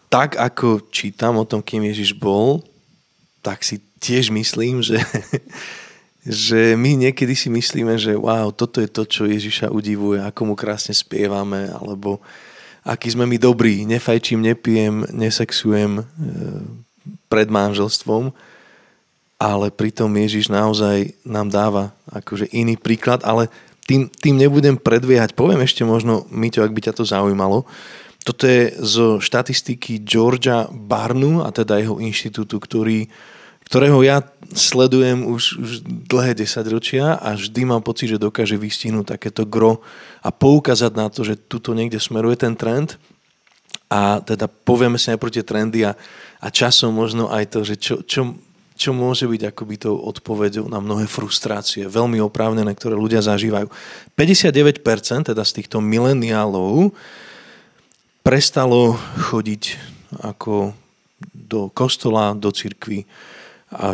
Tak 0.10 0.39
ako 0.39 0.88
čítam 0.94 1.38
o 1.41 1.48
tom, 1.48 1.62
kým 1.62 1.86
Ježiš 1.86 2.15
bol, 2.15 2.63
tak 3.46 3.62
si 3.62 3.78
tiež 4.02 4.34
myslím, 4.34 4.82
že, 4.82 4.98
že 6.46 6.74
my 6.74 7.10
niekedy 7.10 7.38
si 7.38 7.54
myslíme, 7.54 7.98
že 7.98 8.18
wow, 8.18 8.50
toto 8.50 8.82
je 8.82 8.89
to, 8.89 9.06
čo 9.06 9.30
Ježiša 9.30 9.70
udivuje, 9.70 10.22
ako 10.22 10.41
mu 10.50 10.56
krásne 10.58 10.94
spievame, 10.98 11.70
alebo 11.70 12.22
aký 12.86 13.13
sme 13.13 13.26
my 13.26 13.38
dobrí, 13.41 13.86
nefajčím, 13.86 14.46
nepijem, 14.46 15.10
nesexujem 15.10 16.02
e, 16.02 16.04
pred 17.26 17.50
manželstvom, 17.50 18.30
ale 19.41 19.68
pritom 19.74 20.10
Ježiš 20.10 20.48
naozaj 20.48 21.12
nám 21.26 21.50
dáva 21.50 21.84
akože 22.08 22.50
iný 22.54 22.78
príklad, 22.78 23.26
ale 23.26 23.50
tým, 23.86 24.10
tým 24.10 24.38
nebudem 24.38 24.78
predviehať. 24.78 25.38
Poviem 25.38 25.62
ešte 25.62 25.86
možno, 25.86 26.26
Miťo, 26.34 26.65
ak 26.65 26.74
by 26.74 26.82
ťa 26.89 26.94
to 26.98 27.04
zaujímalo, 27.06 27.65
toto 28.26 28.50
je 28.50 28.74
zo 28.82 29.22
štatistiky 29.22 30.02
Georgia 30.02 30.66
Barnu 30.74 31.46
a 31.46 31.54
teda 31.54 31.78
jeho 31.78 32.02
inštitútu, 32.02 32.58
ktorý, 32.58 33.06
ktorého 33.70 34.02
ja 34.02 34.26
sledujem 34.50 35.30
už, 35.30 35.62
už 35.62 35.72
dlhé 36.10 36.34
desaťročia 36.34 37.22
a 37.22 37.38
vždy 37.38 37.70
mám 37.70 37.86
pocit, 37.86 38.10
že 38.10 38.18
dokáže 38.18 38.58
vystihnúť 38.58 39.14
takéto 39.14 39.46
gro 39.46 39.86
a 40.26 40.34
poukázať 40.34 40.92
na 40.98 41.06
to, 41.14 41.22
že 41.22 41.38
tuto 41.38 41.78
niekde 41.78 42.02
smeruje 42.02 42.42
ten 42.42 42.58
trend 42.58 42.98
a 43.94 44.18
teda 44.26 44.50
povieme 44.50 44.98
si 44.98 45.14
najprv 45.14 45.30
tie 45.30 45.46
trendy 45.46 45.86
a, 45.86 45.94
a 46.42 46.48
časom 46.50 46.98
možno 46.98 47.30
aj 47.30 47.54
to, 47.54 47.62
že 47.62 47.78
čo, 47.78 48.02
čo, 48.02 48.34
čo 48.74 48.90
môže 48.90 49.30
byť 49.30 49.54
akoby 49.54 49.86
tou 49.86 50.02
odpovedou 50.02 50.66
na 50.66 50.82
mnohé 50.82 51.06
frustrácie, 51.06 51.86
veľmi 51.86 52.18
oprávnené, 52.26 52.74
ktoré 52.74 52.98
ľudia 52.98 53.22
zažívajú. 53.22 53.70
59% 54.18 55.30
teda 55.30 55.44
z 55.46 55.52
týchto 55.62 55.78
mileniálov 55.78 56.90
prestalo 58.26 58.98
chodiť 59.30 59.78
ako 60.26 60.74
do 61.30 61.70
kostola, 61.70 62.34
do 62.34 62.50
cirkvy, 62.50 63.06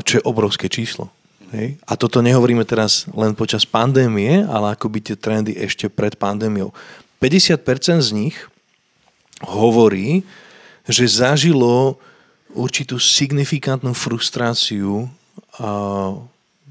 čo 0.08 0.14
je 0.18 0.24
obrovské 0.24 0.72
číslo. 0.72 1.12
Hej? 1.52 1.76
A 1.84 2.00
toto 2.00 2.24
nehovoríme 2.24 2.64
teraz 2.64 3.12
len 3.12 3.36
počas 3.36 3.68
pandémie, 3.68 4.48
ale 4.48 4.72
ako 4.72 4.88
by 4.88 5.00
tie 5.04 5.20
trendy 5.20 5.52
ešte 5.60 5.92
pred 5.92 6.16
pandémiou. 6.16 6.72
50% 7.20 7.60
z 8.00 8.10
nich 8.16 8.40
hovorí, 9.44 10.24
že 10.88 11.12
zažilo 11.12 12.00
určitú 12.56 13.04
signifikantnú 13.04 13.92
frustráciu 13.92 15.12
a, 15.60 16.16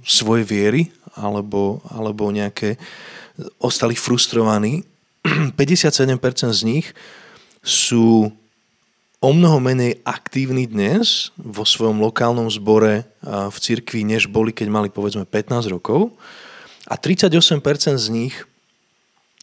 svojej 0.01 0.49
viery 0.49 0.83
alebo, 1.13 1.85
alebo 1.93 2.33
nejaké 2.33 2.81
ostali 3.61 3.93
frustrovaní. 3.93 4.81
57% 5.61 6.17
z 6.57 6.63
nich 6.65 6.89
sú 7.61 8.33
o 9.21 9.31
mnoho 9.37 9.61
menej 9.61 10.01
aktívni 10.03 10.65
dnes 10.65 11.29
vo 11.37 11.69
svojom 11.69 12.01
lokálnom 12.01 12.49
zbore 12.49 13.05
v 13.25 13.57
cirkvi, 13.61 14.01
než 14.01 14.33
boli, 14.33 14.51
keď 14.51 14.67
mali 14.73 14.89
povedzme 14.89 15.29
15 15.29 15.69
rokov. 15.69 16.17
A 16.89 16.97
38% 16.97 17.61
z 18.01 18.09
nich 18.09 18.35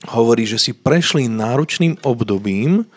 hovorí, 0.09 0.49
že 0.49 0.57
si 0.57 0.73
prešli 0.73 1.29
náročným 1.29 2.01
obdobím, 2.01 2.89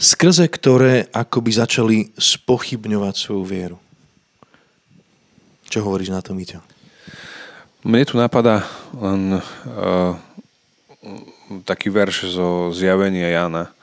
skrze 0.00 0.48
ktoré 0.48 1.08
akoby 1.12 1.50
začali 1.52 1.98
spochybňovať 2.16 3.14
svoju 3.16 3.44
vieru. 3.44 3.78
Čo 5.68 5.84
hovoríš 5.84 6.12
na 6.12 6.20
to, 6.24 6.32
Miťo? 6.36 6.60
Mne 7.86 8.04
tu 8.08 8.16
napadá 8.18 8.66
len 8.98 9.38
uh, 9.38 10.14
taký 11.62 11.88
verš 11.88 12.34
zo 12.34 12.48
zjavenia 12.74 13.30
Jana, 13.30 13.75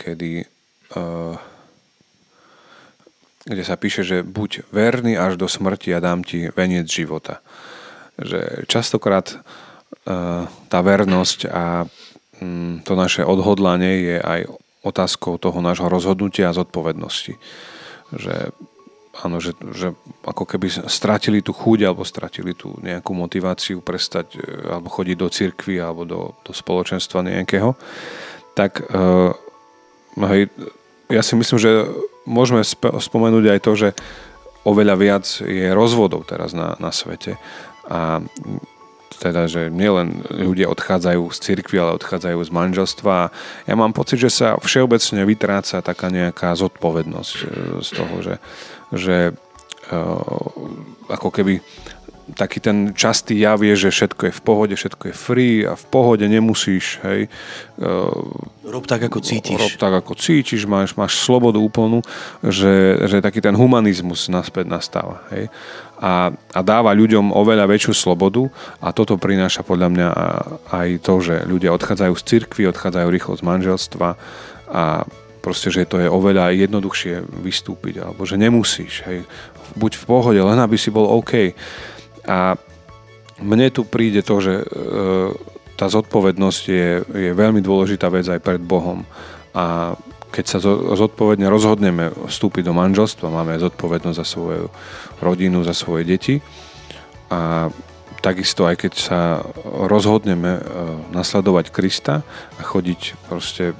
kedy 0.00 0.48
uh, 0.96 1.36
kde 3.44 3.64
sa 3.64 3.76
píše, 3.80 4.04
že 4.04 4.20
buď 4.20 4.68
verný 4.68 5.16
až 5.16 5.40
do 5.40 5.48
smrti 5.48 5.96
a 5.96 6.04
dám 6.04 6.20
ti 6.20 6.52
veniec 6.52 6.84
života. 6.84 7.40
Že 8.20 8.68
častokrát 8.68 9.32
uh, 9.32 10.44
tá 10.68 10.78
vernosť 10.84 11.48
a 11.48 11.88
um, 12.40 12.84
to 12.84 12.92
naše 12.92 13.24
odhodlanie 13.24 14.12
je 14.12 14.16
aj 14.20 14.40
otázkou 14.84 15.40
toho 15.40 15.60
nášho 15.64 15.88
rozhodnutia 15.88 16.52
a 16.52 16.56
zodpovednosti. 16.56 17.40
Že 18.12 18.52
áno, 19.24 19.40
že, 19.40 19.56
že 19.72 19.92
ako 20.24 20.44
keby 20.44 20.88
stratili 20.88 21.40
tú 21.40 21.52
chuť 21.56 21.88
alebo 21.88 22.04
stratili 22.04 22.52
tú 22.56 22.76
nejakú 22.80 23.12
motiváciu 23.12 23.84
prestať 23.84 24.38
e, 24.38 24.40
alebo 24.72 24.88
chodiť 24.88 25.16
do 25.20 25.28
cirkvy 25.28 25.76
alebo 25.76 26.08
do, 26.08 26.20
do 26.40 26.52
spoločenstva 26.56 27.26
nejakého, 27.26 27.76
tak 28.56 28.80
uh, 28.82 29.36
hej, 30.16 30.50
ja 31.10 31.22
si 31.22 31.34
myslím, 31.34 31.58
že 31.58 31.86
môžeme 32.26 32.62
spomenúť 32.98 33.44
aj 33.50 33.60
to, 33.62 33.72
že 33.76 33.88
oveľa 34.62 34.94
viac 34.98 35.26
je 35.40 35.72
rozvodov 35.72 36.28
teraz 36.28 36.52
na, 36.52 36.76
na 36.78 36.92
svete 36.92 37.40
a 37.88 38.22
teda, 39.20 39.44
že 39.52 39.68
nielen 39.68 40.24
ľudia 40.32 40.72
odchádzajú 40.72 41.28
z 41.28 41.38
cirkvi, 41.44 41.76
ale 41.76 42.00
odchádzajú 42.00 42.40
z 42.40 42.50
manželstva. 42.56 43.16
Ja 43.68 43.74
mám 43.76 43.92
pocit, 43.92 44.16
že 44.16 44.32
sa 44.32 44.56
všeobecne 44.56 45.28
vytráca 45.28 45.84
taká 45.84 46.08
nejaká 46.08 46.56
zodpovednosť 46.56 47.34
e, 47.36 47.44
z 47.84 47.90
toho, 47.92 48.14
že, 48.24 48.34
že 48.96 49.16
uh, 49.92 50.40
ako 51.12 51.28
keby 51.28 51.60
taký 52.36 52.58
ten 52.60 52.96
častý 52.96 53.38
jav 53.38 53.60
je, 53.60 53.74
že 53.76 53.90
všetko 53.90 54.22
je 54.30 54.34
v 54.34 54.42
pohode, 54.42 54.74
všetko 54.76 55.04
je 55.10 55.14
free 55.14 55.56
a 55.66 55.74
v 55.74 55.84
pohode 55.88 56.24
nemusíš, 56.26 57.00
hej. 57.06 57.26
Rob 58.64 58.84
tak, 58.86 59.06
ako 59.06 59.18
cítiš. 59.22 59.58
Rob 59.58 59.74
tak, 59.78 59.94
ako 60.04 60.12
cítiš, 60.14 60.66
máš, 60.66 60.94
máš 60.94 61.18
slobodu 61.20 61.58
úplnú, 61.58 62.04
že, 62.44 63.00
že 63.08 63.24
taký 63.24 63.40
ten 63.42 63.54
humanizmus 63.56 64.30
naspäť 64.30 64.66
nastáva, 64.68 65.22
hej. 65.34 65.48
A, 66.00 66.32
a 66.32 66.60
dáva 66.64 66.96
ľuďom 66.96 67.36
oveľa 67.36 67.68
väčšiu 67.68 67.92
slobodu 67.92 68.48
a 68.80 68.88
toto 68.88 69.20
prináša 69.20 69.60
podľa 69.60 69.88
mňa 69.92 70.08
aj 70.72 70.88
to, 71.04 71.14
že 71.20 71.44
ľudia 71.44 71.76
odchádzajú 71.76 72.14
z 72.16 72.22
cirkvy, 72.24 72.62
odchádzajú 72.72 73.08
rýchlo 73.12 73.36
z 73.36 73.42
manželstva 73.44 74.08
a 74.72 75.04
proste, 75.44 75.68
že 75.68 75.88
to 75.88 76.00
je 76.00 76.08
oveľa 76.08 76.56
jednoduchšie 76.56 77.44
vystúpiť, 77.44 78.04
alebo 78.04 78.24
že 78.24 78.40
nemusíš, 78.40 79.04
hej, 79.08 79.28
buď 79.76 79.92
v 80.00 80.04
pohode, 80.04 80.40
len 80.40 80.58
aby 80.60 80.76
si 80.76 80.92
bol 80.92 81.08
OK. 81.08 81.52
A 82.30 82.54
mne 83.42 83.74
tu 83.74 83.82
príde 83.82 84.22
to, 84.22 84.38
že 84.38 84.54
e, 84.62 84.64
tá 85.74 85.90
zodpovednosť 85.90 86.62
je, 86.70 86.88
je 87.02 87.30
veľmi 87.34 87.58
dôležitá 87.58 88.06
vec 88.06 88.30
aj 88.30 88.38
pred 88.38 88.62
Bohom. 88.62 89.02
A 89.50 89.96
keď 90.30 90.44
sa 90.46 90.58
zodpovedne 90.94 91.50
rozhodneme 91.50 92.14
vstúpiť 92.30 92.70
do 92.70 92.74
manželstva, 92.76 93.34
máme 93.34 93.58
zodpovednosť 93.58 94.18
za 94.22 94.26
svoju 94.26 94.70
rodinu, 95.18 95.66
za 95.66 95.74
svoje 95.74 96.06
deti. 96.06 96.38
A 97.34 97.72
takisto 98.20 98.68
aj 98.68 98.86
keď 98.86 98.92
sa 98.94 99.20
rozhodneme 99.64 100.60
e, 100.60 100.62
nasledovať 101.10 101.74
Krista 101.74 102.22
a 102.54 102.62
chodiť 102.62 103.26
proste 103.26 103.74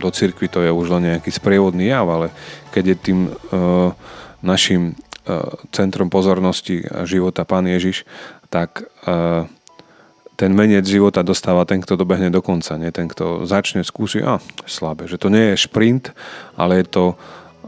do 0.00 0.08
cirkvi, 0.08 0.48
to 0.48 0.64
je 0.64 0.72
už 0.72 0.86
len 0.96 1.12
nejaký 1.12 1.28
sprievodný 1.28 1.92
jav, 1.92 2.08
ale 2.08 2.32
keď 2.72 2.94
je 2.94 2.96
tým 2.96 3.18
uh, 3.28 3.92
našim 4.40 4.96
centrom 5.70 6.08
pozornosti 6.08 6.82
života 7.04 7.44
Pán 7.44 7.68
Ježiš, 7.68 8.08
tak 8.48 8.88
uh, 9.04 9.46
ten 10.40 10.56
menec 10.56 10.88
života 10.88 11.20
dostáva 11.20 11.68
ten, 11.68 11.84
kto 11.84 12.00
dobehne 12.00 12.32
do 12.32 12.40
konca, 12.40 12.80
nie 12.80 12.88
ten, 12.88 13.04
kto 13.04 13.44
začne, 13.44 13.84
skúsi, 13.84 14.24
a 14.24 14.40
slabé, 14.64 15.04
že 15.04 15.20
to 15.20 15.28
nie 15.28 15.52
je 15.52 15.68
šprint, 15.68 16.16
ale 16.56 16.80
je 16.80 16.86
to 16.88 17.04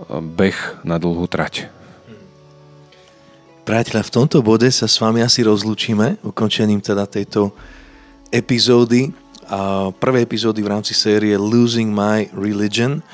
beh 0.09 0.57
na 0.81 0.97
dlhú 0.97 1.29
trať. 1.29 1.69
Priateľa, 3.69 4.03
v 4.03 4.15
tomto 4.17 4.41
bode 4.41 4.67
sa 4.73 4.89
s 4.89 4.99
vami 4.99 5.21
asi 5.23 5.45
rozlúčime, 5.45 6.19
ukončením 6.25 6.81
teda 6.83 7.07
tejto 7.07 7.53
epizódy, 8.33 9.13
prvé 10.01 10.25
epizódy 10.25 10.65
v 10.65 10.73
rámci 10.73 10.97
série 10.97 11.37
Losing 11.37 11.93
My 11.93 12.27
Religion. 12.33 13.05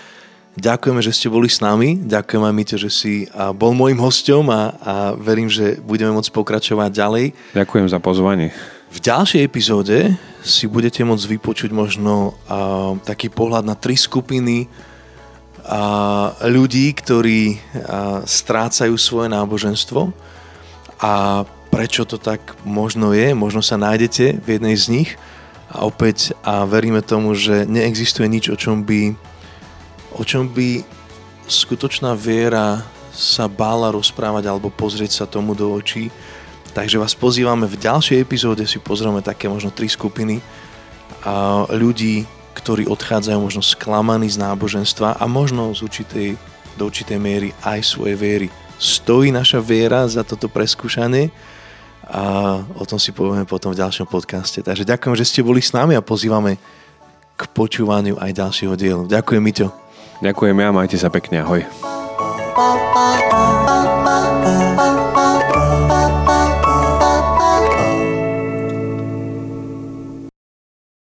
Ďakujeme, 0.58 0.98
že 0.98 1.14
ste 1.14 1.30
boli 1.30 1.46
s 1.46 1.62
nami, 1.62 2.02
ďakujem 2.02 2.42
aj 2.42 2.54
Mite, 2.54 2.76
že 2.82 2.90
si 2.90 3.30
bol 3.54 3.78
môjim 3.78 4.02
hosťom 4.02 4.44
a, 4.50 4.62
a 4.82 4.94
verím, 5.14 5.46
že 5.46 5.78
budeme 5.78 6.10
môcť 6.10 6.34
pokračovať 6.34 6.90
ďalej. 6.90 7.24
Ďakujem 7.54 7.86
za 7.86 8.02
pozvanie. 8.02 8.50
V 8.90 8.98
ďalšej 8.98 9.46
epizóde 9.46 10.18
si 10.42 10.66
budete 10.66 11.06
môcť 11.06 11.38
vypočuť 11.38 11.70
možno 11.70 12.34
uh, 12.34 12.98
taký 13.06 13.30
pohľad 13.30 13.70
na 13.70 13.78
tri 13.78 13.94
skupiny 13.94 14.66
uh, 14.66 16.34
ľudí, 16.42 16.90
ktorí 16.90 17.54
uh, 17.54 18.24
strácajú 18.26 18.98
svoje 18.98 19.30
náboženstvo 19.30 20.10
a 20.98 21.44
prečo 21.70 22.02
to 22.08 22.18
tak 22.18 22.40
možno 22.66 23.14
je, 23.14 23.30
možno 23.36 23.62
sa 23.62 23.78
nájdete 23.78 24.42
v 24.42 24.48
jednej 24.58 24.74
z 24.74 24.84
nich 24.90 25.10
a 25.68 25.84
opäť 25.84 26.32
a 26.40 26.64
veríme 26.64 27.04
tomu, 27.04 27.36
že 27.36 27.68
neexistuje 27.68 28.26
nič, 28.26 28.48
o 28.48 28.56
čom 28.56 28.82
by, 28.82 29.12
o 30.18 30.22
čom 30.26 30.50
by 30.50 30.82
skutočná 31.48 32.12
viera 32.18 32.82
sa 33.14 33.48
bála 33.48 33.94
rozprávať 33.94 34.50
alebo 34.50 34.68
pozrieť 34.68 35.22
sa 35.22 35.24
tomu 35.24 35.54
do 35.54 35.70
očí 35.72 36.12
Takže 36.78 37.02
vás 37.02 37.10
pozývame 37.16 37.66
v 37.66 37.74
ďalšej 37.74 38.22
epizóde 38.22 38.62
si 38.62 38.78
pozrieme 38.78 39.18
také 39.18 39.50
možno 39.50 39.74
tri 39.74 39.90
skupiny 39.90 40.38
a 41.26 41.66
ľudí, 41.74 42.22
ktorí 42.54 42.86
odchádzajú 42.86 43.34
možno 43.34 43.66
sklamaní 43.66 44.30
z 44.30 44.38
náboženstva 44.38 45.18
a 45.18 45.24
možno 45.26 45.74
z 45.74 45.82
určitej, 45.82 46.28
do 46.78 46.86
určitej 46.86 47.18
miery 47.18 47.50
aj 47.66 47.82
svojej 47.82 48.14
viery. 48.14 48.46
Stojí 48.78 49.34
naša 49.34 49.58
viera 49.58 50.06
za 50.06 50.22
toto 50.22 50.46
preskúšanie 50.46 51.34
a 52.06 52.22
o 52.78 52.86
tom 52.86 53.02
si 53.02 53.10
povieme 53.10 53.42
potom 53.42 53.74
v 53.74 53.80
ďalšom 53.82 54.06
podcaste. 54.06 54.62
Takže 54.62 54.86
ďakujem, 54.86 55.18
že 55.18 55.26
ste 55.26 55.42
boli 55.42 55.58
s 55.58 55.74
nami 55.74 55.98
a 55.98 56.04
pozývame 56.04 56.62
k 57.34 57.42
počúvaniu 57.58 58.22
aj 58.22 58.38
ďalšieho 58.38 58.78
dielu. 58.78 59.02
Ďakujem, 59.10 59.42
Miťo. 59.42 59.87
Ďakujeme 60.18 60.62
a 60.66 60.74
majte 60.74 60.98
sa 60.98 61.08
pekne, 61.08 61.46
ahoj. 61.46 61.62